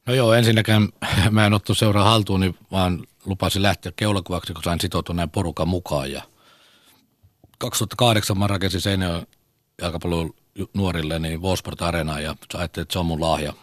[0.05, 0.89] No joo, ensinnäkään
[1.31, 5.67] mä en ottu seuraa haltuun, niin vaan lupasin lähteä keulakuvaksi, kun sain sitoutua näin porukan
[5.67, 6.11] mukaan.
[6.11, 6.21] Ja
[7.57, 9.27] 2008 mä rakensin Seinäjoen
[9.81, 10.33] jalkapallon
[10.73, 13.53] nuorille niin Vosport Arena ja ajattelin, että se on mun lahja.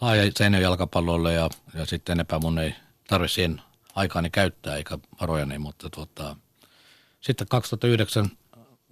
[0.00, 2.74] Lahja Seinäjoen jalkapallolle ja, ja sitten enempää mun ei
[3.06, 3.62] tarvitse siihen
[3.94, 6.36] aikaani käyttää eikä varojani, mutta tuota,
[7.20, 8.30] sitten 2009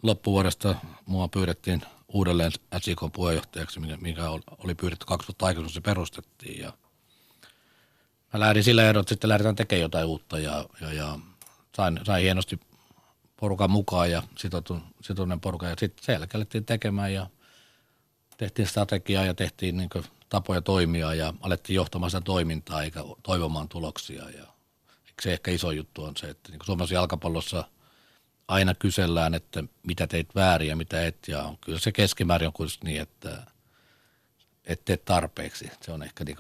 [0.03, 0.75] loppuvuodesta
[1.07, 6.73] mua pyydettiin uudelleen SIK puheenjohtajaksi, mikä oli pyydetty kaksi vuotta aikaisemmin, se perustettiin ja
[8.33, 11.19] mä lähdin sillä erolla, että sitten lähdetään tekemään jotain uutta ja, ja, ja
[11.77, 12.61] sain, sain hienosti
[13.37, 15.67] porukan mukaan ja sitotun, sitoinen porukka.
[15.67, 17.27] Ja sitten sen jälkeen tekemään ja
[18.37, 19.91] tehtiin strategiaa ja tehtiin niin
[20.35, 24.31] tapoja toimia ja alettiin johtamaan sitä toimintaa eikä toivomaan tuloksia.
[24.31, 24.47] Ja
[25.23, 27.65] se ehkä iso juttu on se, että niin Suomessa jalkapallossa
[28.49, 31.29] aina kysellään, että mitä teit väärin ja mitä et.
[31.29, 33.43] Ja kyllä se keskimäärin on kuitenkin niin, että
[34.65, 35.71] et tee tarpeeksi.
[35.81, 36.37] Se on ehkä niin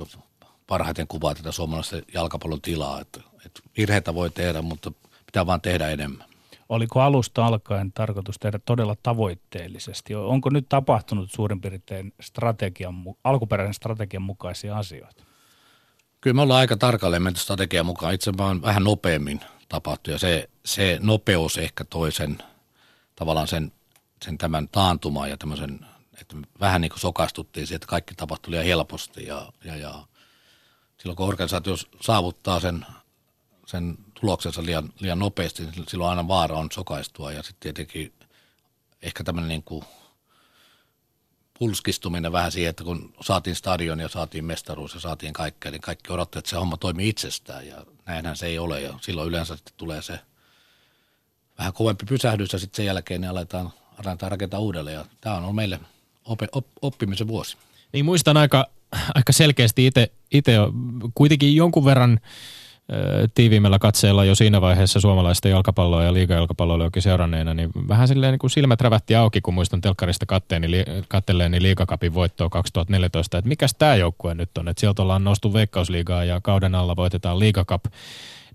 [0.66, 4.92] parhaiten kuvaa tätä suomalaisen jalkapallon tilaa, että, että virheitä voi tehdä, mutta
[5.26, 6.28] pitää vaan tehdä enemmän.
[6.68, 10.14] Oliko alusta alkaen tarkoitus tehdä todella tavoitteellisesti?
[10.14, 12.94] Onko nyt tapahtunut suurin piirtein strategian,
[13.24, 15.24] alkuperäisen strategian mukaisia asioita?
[16.20, 18.14] Kyllä me ollaan aika tarkalleen menty strategian mukaan.
[18.14, 22.38] Itse vaan vähän nopeammin tapahtui ja se, se nopeus ehkä toi sen,
[23.16, 23.72] tavallaan sen,
[24.24, 25.80] sen tämän taantumaan ja tämmöisen,
[26.20, 30.06] että vähän niin kuin sokastuttiin siihen, että kaikki tapahtui liian helposti ja, ja, ja
[30.98, 32.86] silloin kun organisaatio saavuttaa sen,
[33.66, 37.32] sen tuloksensa liian, liian nopeasti, niin silloin aina vaara on sokaistua.
[37.32, 38.12] Ja sitten tietenkin
[39.02, 39.84] ehkä tämmöinen niin kuin
[41.58, 46.12] pulskistuminen vähän siihen, että kun saatiin stadion ja saatiin mestaruus ja saatiin kaikkea, niin kaikki
[46.12, 47.66] odottivat, että se homma toimii itsestään.
[47.66, 48.80] Ja näinhän se ei ole.
[48.80, 50.20] Ja silloin yleensä sitten tulee se
[51.58, 53.72] vähän kovempi pysähdys ja sitten sen jälkeen niin aletaan,
[54.04, 54.94] aletaan rakentaa uudelleen.
[54.94, 55.80] Ja tämä on ollut meille
[56.24, 57.56] op, op, oppimisen vuosi.
[57.92, 58.66] Niin muistan aika,
[59.14, 59.90] aika selkeästi
[60.30, 60.58] itse
[61.14, 62.20] kuitenkin jonkun verran–
[63.34, 68.50] tiiviimmällä katseella jo siinä vaiheessa suomalaista jalkapalloa ja liigajalkapalloa seuranneena, niin vähän silleen niin kuin
[68.50, 70.68] silmät rävähti auki, kun muistan telkkarista katteeni,
[71.08, 76.24] kattelleeni liigakapin voittoa 2014, että mikäs tämä joukkue nyt on, että sieltä ollaan noustu veikkausliigaa
[76.24, 77.84] ja kauden alla voitetaan liigakap.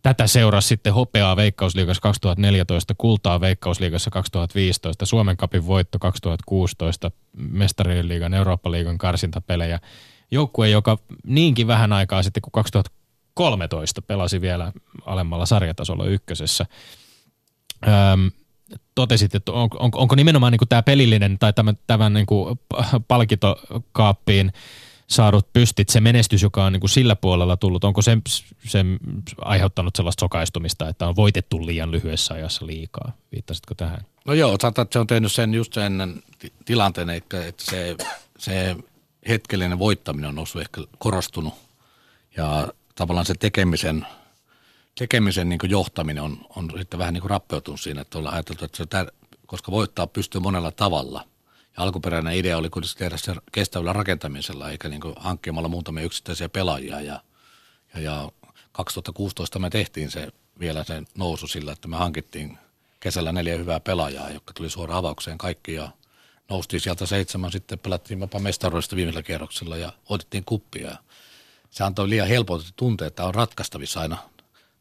[0.01, 8.33] Tätä seurasi sitten hopeaa Veikkausliigassa 2014, kultaa Veikkausliigassa 2015, Suomen kapin voitto 2016, Mestarien liigan,
[8.33, 9.79] Eurooppa-liigan karsintapelejä.
[10.31, 12.98] Joukkue, joka niinkin vähän aikaa sitten kuin 2000
[13.39, 14.71] 13 pelasi vielä
[15.05, 16.65] alemmalla sarjatasolla ykkösessä.
[17.87, 18.31] Öm,
[18.95, 22.59] totesit, että on, on, onko nimenomaan niin tämä pelillinen tai tämän, tämän niin kuin
[23.07, 24.51] palkintokaappiin
[25.07, 28.17] saadut pystit, se menestys, joka on niin kuin sillä puolella tullut, onko se,
[28.65, 28.85] se
[29.41, 33.11] aiheuttanut sellaista sokaistumista, että on voitettu liian lyhyessä ajassa liikaa?
[33.31, 34.05] Viittasitko tähän?
[34.25, 36.23] No joo, sanotaan, että se on tehnyt sen just ennen
[36.65, 37.95] tilanteen, että se,
[38.37, 38.75] se
[39.27, 41.53] hetkellinen voittaminen on noussut ehkä korostunut
[42.37, 42.67] ja
[42.99, 44.07] tavallaan se tekemisen,
[44.97, 48.77] tekemisen niin johtaminen on, on sitten vähän niin kuin rappeutunut siinä, että ollaan ajateltu, että
[48.77, 49.11] se tär,
[49.45, 51.23] koska voittaa pystyy monella tavalla.
[51.77, 57.01] Ja alkuperäinen idea oli kuitenkin tehdä se kestävällä rakentamisella, eikä niin hankkimalla muutamia yksittäisiä pelaajia.
[57.01, 57.21] Ja,
[57.93, 58.31] ja, ja
[58.71, 62.57] 2016 me tehtiin se vielä se nousu sillä, että me hankittiin
[62.99, 65.91] kesällä neljä hyvää pelaajaa, jotka tuli suoraan avaukseen kaikki ja
[66.49, 70.97] noustiin sieltä seitsemän, sitten pelattiin jopa mestaruudesta viimeisellä kierroksella ja otettiin kuppia
[71.69, 74.17] se antoi liian helposti tuntea, että on ratkaistavissa aina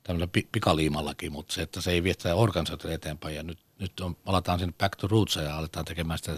[0.02, 4.14] tämmöisellä pikaliimallakin, mutta se, että se ei vie sitä organisaatiota eteenpäin ja nyt, nyt on,
[4.14, 6.32] palataan sinne back to roots ja aletaan tekemään sitä,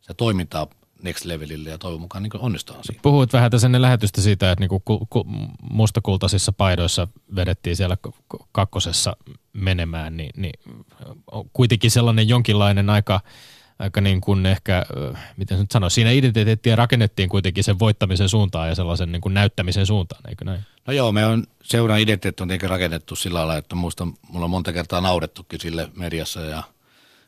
[0.00, 0.66] sitä toimintaa
[1.02, 3.00] next levelille ja toivon mukaan niin onnistutaan siinä.
[3.02, 5.24] Puhuit vähän tässä ennen lähetystä siitä, että niinku ku, ku,
[5.70, 7.96] mustakultaisissa paidoissa vedettiin siellä
[8.52, 9.16] kakkosessa
[9.52, 10.60] menemään, niin, niin
[11.52, 13.20] kuitenkin sellainen jonkinlainen aika–
[13.80, 14.86] aika niin kuin ehkä,
[15.36, 19.34] miten se nyt sanoisi, siinä identiteettiä rakennettiin kuitenkin sen voittamisen suuntaan ja sellaisen niin kuin
[19.34, 20.60] näyttämisen suuntaan, eikö näin?
[20.86, 24.50] No joo, me on seuran identiteetti on tietenkin rakennettu sillä lailla, että muista mulla on
[24.50, 26.62] monta kertaa naurettukin sille mediassa ja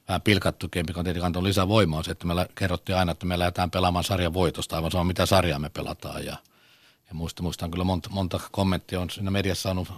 [0.09, 3.39] vähän pilkattukin, mikä on tietenkin antanut lisää voimaa, se, että me kerrottiin aina, että me
[3.39, 6.37] lähdetään pelaamaan sarjan voitosta, aivan sama mitä sarjaa me pelataan ja,
[7.09, 9.93] ja muista, muistan kyllä monta, monta kommenttia on siinä mediassa saanut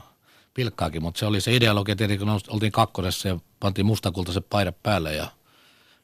[0.55, 5.15] pilkkaakin, mutta se oli se ideologia tietenkin, kun oltiin kakkosessa ja pantiin mustakultaiset paidat päälle
[5.15, 5.27] ja–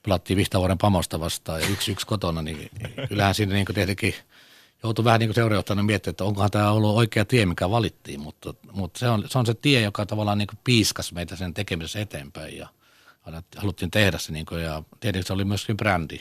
[0.02, 2.70] pelattiin Vihtavuoren Pamosta vastaan ja yksi yksi kotona, niin
[3.08, 4.14] kyllähän siinä niin tietenkin
[4.82, 8.98] joutui vähän niin seurajohtajana miettimään, että onkohan tämä ollut oikea tie, mikä valittiin, mutta, mutta
[8.98, 12.68] se, on, se on se tie, joka tavallaan niin piiskas meitä sen tekemisessä eteenpäin ja
[13.56, 16.20] haluttiin tehdä se niin kuin, ja tietenkin se oli myöskin brändi.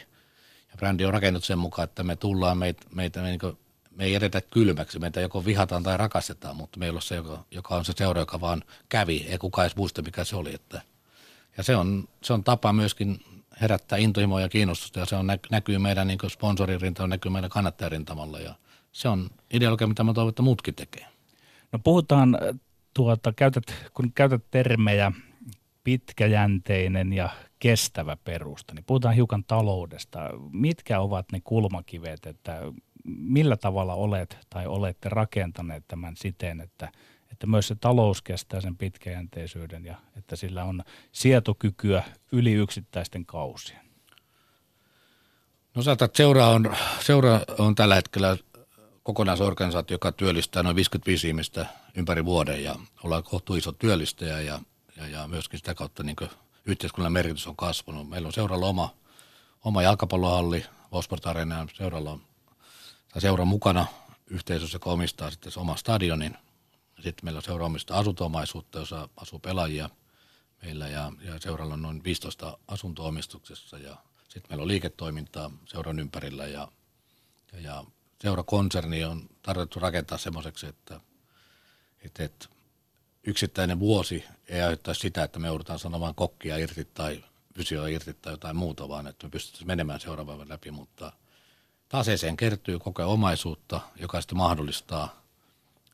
[0.71, 3.57] Ja brändi on rakennut sen mukaan, että me tullaan, meitä, meitä me, niin kuin,
[3.91, 7.75] me ei edetä kylmäksi, meitä joko vihataan tai rakastetaan, mutta meillä on se, joka, joka
[7.75, 10.55] on se seura, joka vaan kävi, ei kukaan edes muista, mikä se oli.
[10.55, 10.81] Että,
[11.57, 13.23] ja se on, se on tapa myöskin
[13.61, 18.55] herättää intohimoa ja kiinnostusta ja se on näkyy meidän niin sponsoririntamalla, näkyy meidän kannattajarintamalla ja
[18.91, 21.05] se on ideologia, mitä mä toivon, että muutkin tekee.
[21.71, 22.37] No puhutaan
[22.93, 25.11] tuota, käytät, kun käytät termejä
[25.83, 27.29] pitkäjänteinen ja
[27.59, 30.19] kestävä perusta, niin puhutaan hiukan taloudesta.
[30.51, 32.61] Mitkä ovat ne kulmakivet, että
[33.05, 36.91] millä tavalla olet tai olette rakentaneet tämän siten, että–
[37.31, 43.89] että myös se talous kestää sen pitkäjänteisyyden ja että sillä on sietokykyä yli yksittäisten kausien?
[45.75, 48.37] No sanotaan, että seura on, seura on tällä hetkellä
[49.03, 51.65] kokonaisorganisaatio, joka työllistää noin 55 ihmistä
[51.95, 54.59] ympäri vuoden ja ollaan kohtu iso työllistäjä ja,
[54.97, 56.15] ja, ja myöskin sitä kautta niin
[56.65, 58.09] yhteiskunnan merkitys on kasvanut.
[58.09, 58.89] Meillä on seuralla oma,
[59.63, 62.21] oma jalkapallohalli, Vosport Arena seuralla on,
[63.13, 63.85] tai seura mukana
[64.27, 66.37] yhteisössä, joka omistaa sitten oma stadionin.
[67.03, 69.89] Sitten meillä on seura omistaa asuntomaisuutta, jossa asuu pelaajia
[70.61, 76.47] meillä ja, ja seuralla on noin 15 asuntoomistuksessa ja sitten meillä on liiketoimintaa seuran ympärillä
[76.47, 76.71] ja,
[77.53, 77.83] ja, ja
[78.21, 80.99] seurakonserni on tarkoitettu rakentaa semmoiseksi, että,
[82.01, 82.47] että, että
[83.23, 87.23] yksittäinen vuosi ei aiheuttaisi sitä, että me joudutaan sanomaan kokkia irti tai
[87.55, 91.13] fysioa irti tai jotain muuta, vaan että me pystyttäisiin menemään seuraavan läpi, mutta
[91.89, 95.21] taseeseen kertyy koko omaisuutta, joka sitten mahdollistaa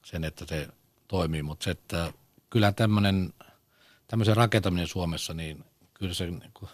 [0.03, 0.67] sen, että se
[1.07, 2.13] toimii, mutta se, että
[2.49, 3.33] kyllä tämmöinen,
[4.07, 6.69] tämmöisen rakentaminen Suomessa, niin kyllä se, niin kuin,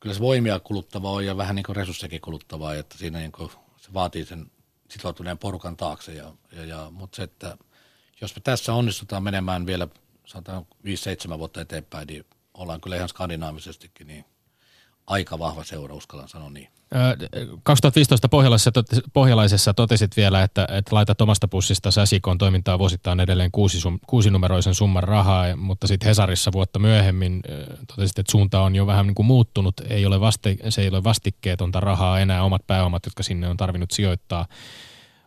[0.00, 3.50] kyllä se voimia kuluttavaa on ja vähän niin kuin resurssekin kuluttavaa, että siinä niin kuin
[3.76, 4.50] se vaatii sen
[4.88, 6.14] sitoutuneen porukan taakse.
[6.14, 7.58] Ja, ja, ja, mutta se, että
[8.20, 9.88] jos me tässä onnistutaan menemään vielä
[10.26, 10.66] sanotaan
[11.34, 14.24] 5-7 vuotta eteenpäin, niin ollaan kyllä ihan skandinaavisestikin niin
[15.06, 16.68] aika vahva seura, uskallan sanoa niin.
[17.62, 18.70] 2015 pohjalaisessa,
[19.12, 25.02] pohjalaisessa totesit vielä, että, että laitat omasta pussista Säsikon toimintaa vuosittain edelleen kuusi, kuusinumeroisen summan
[25.02, 27.42] rahaa, mutta sitten Hesarissa vuotta myöhemmin
[27.86, 29.74] totesit, että suunta on jo vähän niin kuin muuttunut.
[29.90, 33.90] Ei ole vaste, se ei ole vastikkeetonta rahaa enää, omat pääomat, jotka sinne on tarvinnut
[33.90, 34.46] sijoittaa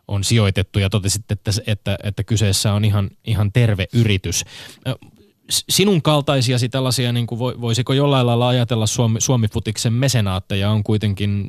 [0.08, 4.44] on sijoitettu ja totesit, että, että, että kyseessä on ihan, ihan terve yritys
[5.48, 11.46] sinun kaltaisiasi tällaisia, niin kuin voisiko jollain lailla ajatella Suomi, Suomi-futiksen mesenaatteja on kuitenkin,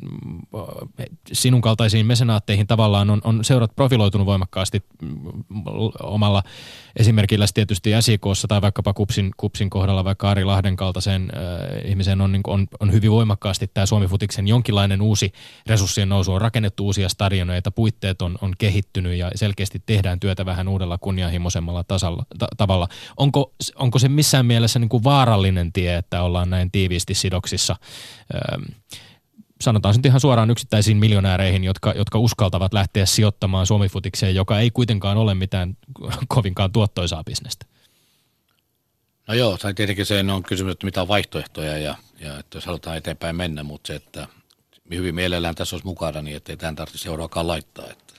[0.54, 5.42] äh, sinun kaltaisiin mesenaatteihin tavallaan on, on seurat profiloitunut voimakkaasti mm,
[6.02, 6.42] omalla
[6.96, 12.32] esimerkillä tietysti SIKssa tai vaikkapa Kupsin, Kupsin kohdalla vaikka Ari Lahden kaltaisen äh, ihmisen on,
[12.32, 15.32] niin on, on hyvin voimakkaasti tämä Suomi-futiksen jonkinlainen uusi
[15.66, 20.68] resurssien nousu on rakennettu uusia stadioneita, puitteet on, on kehittynyt ja selkeästi tehdään työtä vähän
[20.68, 22.88] uudella kunnianhimoisemmalla tasalla, ta, tavalla.
[23.16, 27.76] Onko, on onko se missään mielessä niin kuin vaarallinen tie, että ollaan näin tiiviisti sidoksissa,
[29.60, 35.16] sanotaan nyt ihan suoraan yksittäisiin miljonääreihin, jotka, jotka uskaltavat lähteä sijoittamaan Suomifutikseen, joka ei kuitenkaan
[35.16, 35.76] ole mitään
[36.34, 37.66] kovinkaan tuottoisaa bisnestä?
[39.28, 42.66] No joo, tai tietenkin se on kysymys, että mitä on vaihtoehtoja ja, ja että jos
[42.66, 44.28] halutaan eteenpäin mennä, mutta se, että
[44.90, 47.90] hyvin mielellään tässä olisi mukana, niin ettei tämän tarvitse seuraakaan laittaa.
[47.90, 48.14] Että,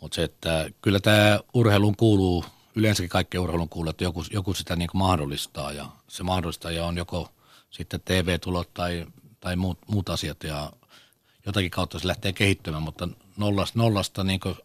[0.00, 2.44] mutta se, että kyllä tämä urheilun kuuluu
[2.78, 6.96] yleensäkin kaikki urheilun kuulee, että joku, joku sitä niin kuin mahdollistaa ja se mahdollistaja on
[6.96, 7.32] joko
[7.70, 9.06] sitten TV-tulot tai,
[9.40, 10.72] tai muut, muut asiat ja
[11.46, 14.56] jotakin kautta se lähtee kehittymään, mutta nollasta, nollasta niin kuin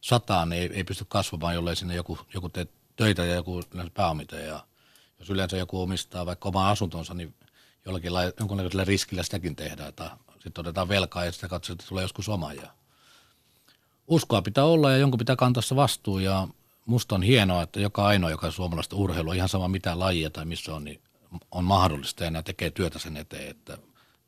[0.00, 3.62] sataan ei, ei pysty kasvamaan, jollei sinne joku, joku tee töitä ja joku
[3.94, 4.64] pääomita ja
[5.18, 7.34] jos yleensä joku omistaa vaikka omaa asuntonsa, niin
[7.86, 9.92] jollakin la, jonkunlaisella riskillä sitäkin tehdään,
[10.38, 12.70] sitten otetaan velkaa ja sitä kautta tulee joskus oma ja
[14.08, 16.48] uskoa pitää olla ja jonkun pitää kantaa se vastuu ja
[16.86, 20.74] musta on hienoa, että joka ainoa, joka suomalaista urheilua, ihan sama mitä lajia tai missä
[20.74, 21.00] on, niin
[21.50, 23.50] on mahdollista ja nämä tekee työtä sen eteen.
[23.50, 23.78] Että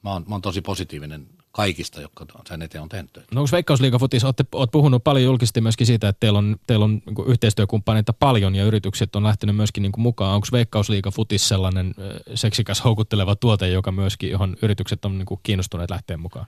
[0.03, 3.11] mä, oon, mä oon tosi positiivinen kaikista, jotka sen eteen on tehnyt.
[3.35, 7.03] No onko Veikkausliigafutis, olette, olet puhunut paljon julkisesti myöskin siitä, että teillä on, teillä on
[7.07, 10.35] niin yhteistyökumppaneita paljon ja yritykset on lähtenyt myöskin niin mukaan.
[10.35, 11.95] Onko Veikkausliigafutis sellainen
[12.35, 16.47] seksikäs houkutteleva tuote, joka myöskin, johon yritykset on niin kiinnostuneet lähteä mukaan?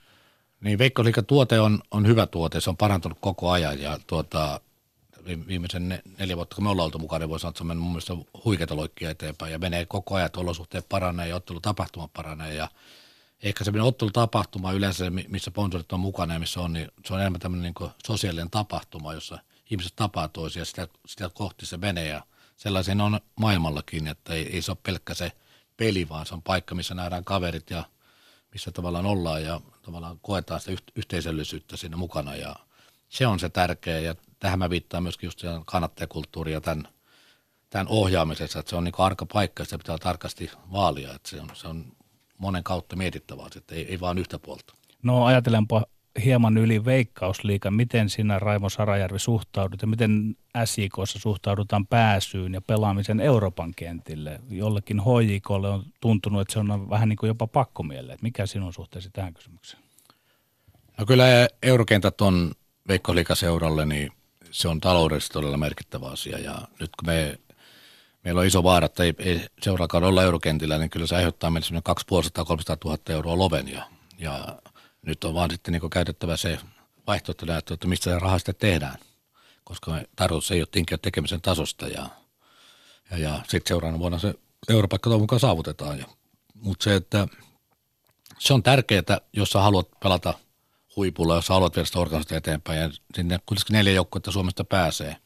[0.61, 4.61] Niin Veikkausliiga tuote on, on hyvä tuote, se on parantunut koko ajan ja tuota,
[5.25, 7.83] viimeisen neljä vuotta, kun me ollaan oltu mukana, niin voi sanoa, että se on mennyt
[7.83, 9.53] mun mielestä huikeita loikkia eteenpäin.
[9.53, 12.55] Ja menee koko ajan, että olosuhteet paranee ja ottelutapahtuma paranee.
[12.55, 12.69] Ja
[13.43, 17.41] ehkä se ottelutapahtuma yleensä, missä sponsorit on mukana ja missä on, niin se on enemmän
[17.41, 19.39] tämmöinen niin sosiaalinen tapahtuma, jossa
[19.71, 22.09] ihmiset tapaa toisia sitä, sitä kohti se menee.
[22.09, 22.23] Ja
[22.57, 25.33] sellaisen on maailmallakin, että ei, ei se ole pelkkä se
[25.77, 27.85] peli, vaan se on paikka, missä nähdään kaverit ja
[28.53, 32.37] missä tavallaan ollaan ja tavallaan koetaan sitä yhteisöllisyyttä siinä mukana.
[32.37, 32.57] Ja
[33.09, 33.99] se on se tärkeä.
[33.99, 36.89] Ja tähän mä viittaan myöskin just kannattajakulttuuria ja tämän,
[37.71, 41.49] tämän ohjaamisessa, että se on niin arka paikka, sitä pitää tarkasti vaalia, että se on,
[41.53, 41.93] se on
[42.39, 44.75] monen kautta mietittävää, että ei, ei vaan yhtä puolta.
[45.03, 45.85] No ajatelenpa
[46.25, 53.21] hieman yli veikkausliikan, miten sinä Raimo Sarajärvi suhtaudut ja miten SIKssa suhtaudutaan pääsyyn ja pelaamisen
[53.21, 54.41] Euroopan kentille?
[54.51, 58.17] Jollekin HJKlle on tuntunut, että se on vähän niin kuin jopa pakkomielle.
[58.23, 59.83] Mikä sinun suhteesi tähän kysymykseen?
[60.99, 61.25] No kyllä
[61.63, 62.53] eurokentät on
[62.89, 64.13] Veikkausliikaseuralle, niin
[64.51, 66.39] se on taloudellisesti todella merkittävä asia.
[66.39, 67.39] Ja nyt kun me,
[68.25, 71.67] meillä on iso vaara, että ei, ei seuraakaan olla eurokentillä, niin kyllä se aiheuttaa meille
[71.67, 71.97] semmoinen
[72.77, 73.69] 250-300 000 euroa loven.
[73.69, 73.85] Ja,
[74.19, 74.59] ja
[75.03, 76.59] nyt on vaan sitten niin käytettävä se
[77.07, 78.99] vaihtoehto, että mistä se raha sitten tehdään,
[79.65, 82.07] koska me tarkoitus ei ole tinkiä tekemisen tasosta ja,
[83.11, 84.35] ja, ja sitten seuraavana vuonna se
[84.69, 86.07] europaikka toivon mukaan saavutetaan.
[86.55, 87.29] Mutta se, että
[88.39, 90.35] se on tärkeää, jos sä haluat pelata
[90.97, 92.81] huipulla, jos haluat viedä sitä organisaatiota eteenpäin.
[92.81, 95.17] Ja sinne kuitenkin neljä joukkuetta Suomesta pääsee,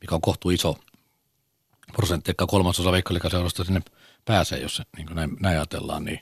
[0.00, 0.78] mikä on kohtu iso
[1.92, 3.82] prosentti, ehkä kolmasosa veikkalikaseurasta sinne
[4.24, 6.20] pääsee, jos niin kuin näin, näin ajatellaan, niin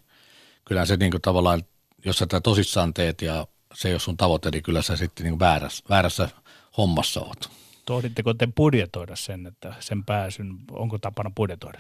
[0.65, 1.63] kyllä se niin kuin tavallaan,
[2.05, 5.25] jos sä tätä tosissaan teet ja se ei ole sun tavoite, niin kyllä sä sitten
[5.25, 6.29] niin väärässä, väärässä
[6.77, 7.51] hommassa oot.
[7.85, 11.79] Tohditteko te budjetoida sen, että sen pääsyn, onko tapana budjetoida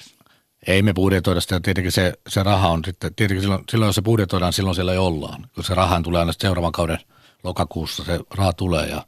[0.66, 4.02] Ei me budjetoida sitä, tietenkin se, se raha on sitten, tietenkin silloin, silloin jos se
[4.02, 5.46] budjetoidaan, silloin siellä ei ollaan.
[5.54, 6.98] Kun se rahan tulee aina seuraavan kauden
[7.44, 9.06] lokakuussa, se raha tulee ja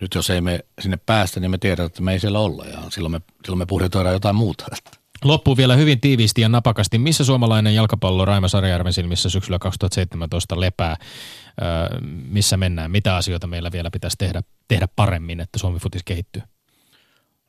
[0.00, 2.78] nyt jos ei me sinne päästä, niin me tiedetään, että me ei siellä olla ja
[2.88, 4.66] silloin me, silloin me budjetoidaan jotain muuta.
[5.24, 6.98] Loppuu vielä hyvin tiiviisti ja napakasti.
[6.98, 10.96] Missä suomalainen jalkapallo Raima Sarjärven silmissä syksyllä 2017 lepää?
[11.62, 11.98] Öö,
[12.28, 12.90] missä mennään?
[12.90, 16.42] Mitä asioita meillä vielä pitäisi tehdä, tehdä paremmin, että Suomi futis kehittyy?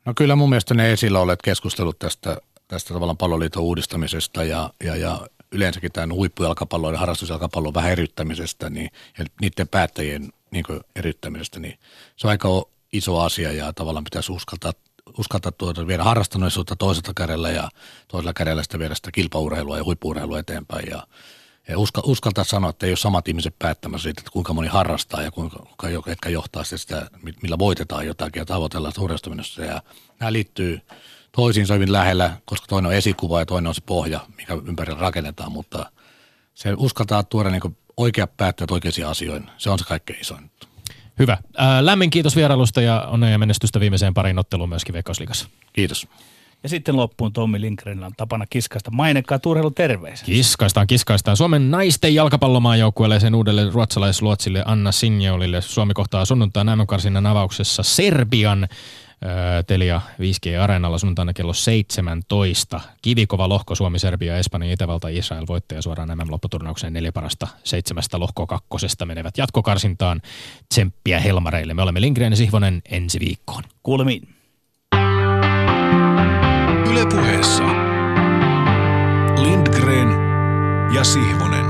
[0.04, 2.36] No kyllä mun mielestä ne esillä olleet keskustelut tästä,
[2.68, 8.90] tästä tavallaan palloliiton uudistamisesta ja, ja, ja yleensäkin tämän huippujalkapallon ja harrastusjalkapallon vähän eriyttämisestä niin,
[9.18, 10.64] ja niiden päättäjien niin
[10.96, 11.78] eriyttämisestä, niin
[12.16, 12.48] se on aika
[12.92, 14.72] iso asia ja tavallaan pitäisi uskaltaa
[15.18, 17.68] uskaltaa tuota, viedä harrastuneisuutta toiselta kädellä ja
[18.08, 20.90] toisella kädellä sitä viedä sitä kilpaurheilua ja huippuurheilua eteenpäin.
[20.90, 21.06] Ja,
[21.68, 25.22] ja uska, uskaltaa sanoa, että ei ole samat ihmiset päättämässä siitä, että kuinka moni harrastaa
[25.22, 25.66] ja kuinka,
[26.04, 27.10] ketkä johtaa sitä,
[27.42, 29.64] millä voitetaan jotakin ja tavoitellaan suurestumista.
[29.64, 29.82] Ja
[30.20, 30.80] nämä liittyy
[31.32, 35.52] toisiinsa hyvin lähellä, koska toinen on esikuva ja toinen on se pohja, mikä ympärillä rakennetaan,
[35.52, 35.90] mutta
[36.54, 39.50] se uskaltaa tuoda niin oikea päättäjät oikeisiin asioihin.
[39.58, 40.50] Se on se kaikkein isoin.
[41.18, 41.38] Hyvä.
[41.56, 45.48] Ää, lämmin kiitos vierailusta ja onnea ja menestystä viimeiseen parin otteluun myöskin Veikkausliigassa.
[45.72, 46.08] Kiitos.
[46.62, 50.26] Ja sitten loppuun Tommi Lindgrenillä on tapana kiskaista mainekkaa turheilu terveisiä.
[50.26, 51.36] Kiskaistaan, kiskaistaan.
[51.36, 55.60] Suomen naisten jalkapallomaajoukkueelle ja sen uudelle ruotsalaisluotsille Anna Sinjolille.
[55.60, 58.68] Suomi kohtaa sunnuntaina MM-karsinnan avauksessa Serbian
[59.66, 62.80] Telia 5G Areenalla sunnuntaina kello 17.
[63.02, 68.46] Kivikova lohko Suomi, Serbia, Espanja, Itävalta, Israel voittaja suoraan nämä lopputurnaukseen neljä parasta seitsemästä lohko
[68.46, 70.20] kakkosesta menevät jatkokarsintaan.
[70.68, 71.74] Tsemppiä Helmareille.
[71.74, 73.62] Me olemme Lindgren ja Sihvonen ensi viikkoon.
[73.82, 74.28] Kuulemiin.
[76.90, 77.64] Ylepuheessa
[79.42, 80.08] Lindgren
[80.94, 81.67] ja Sihvonen.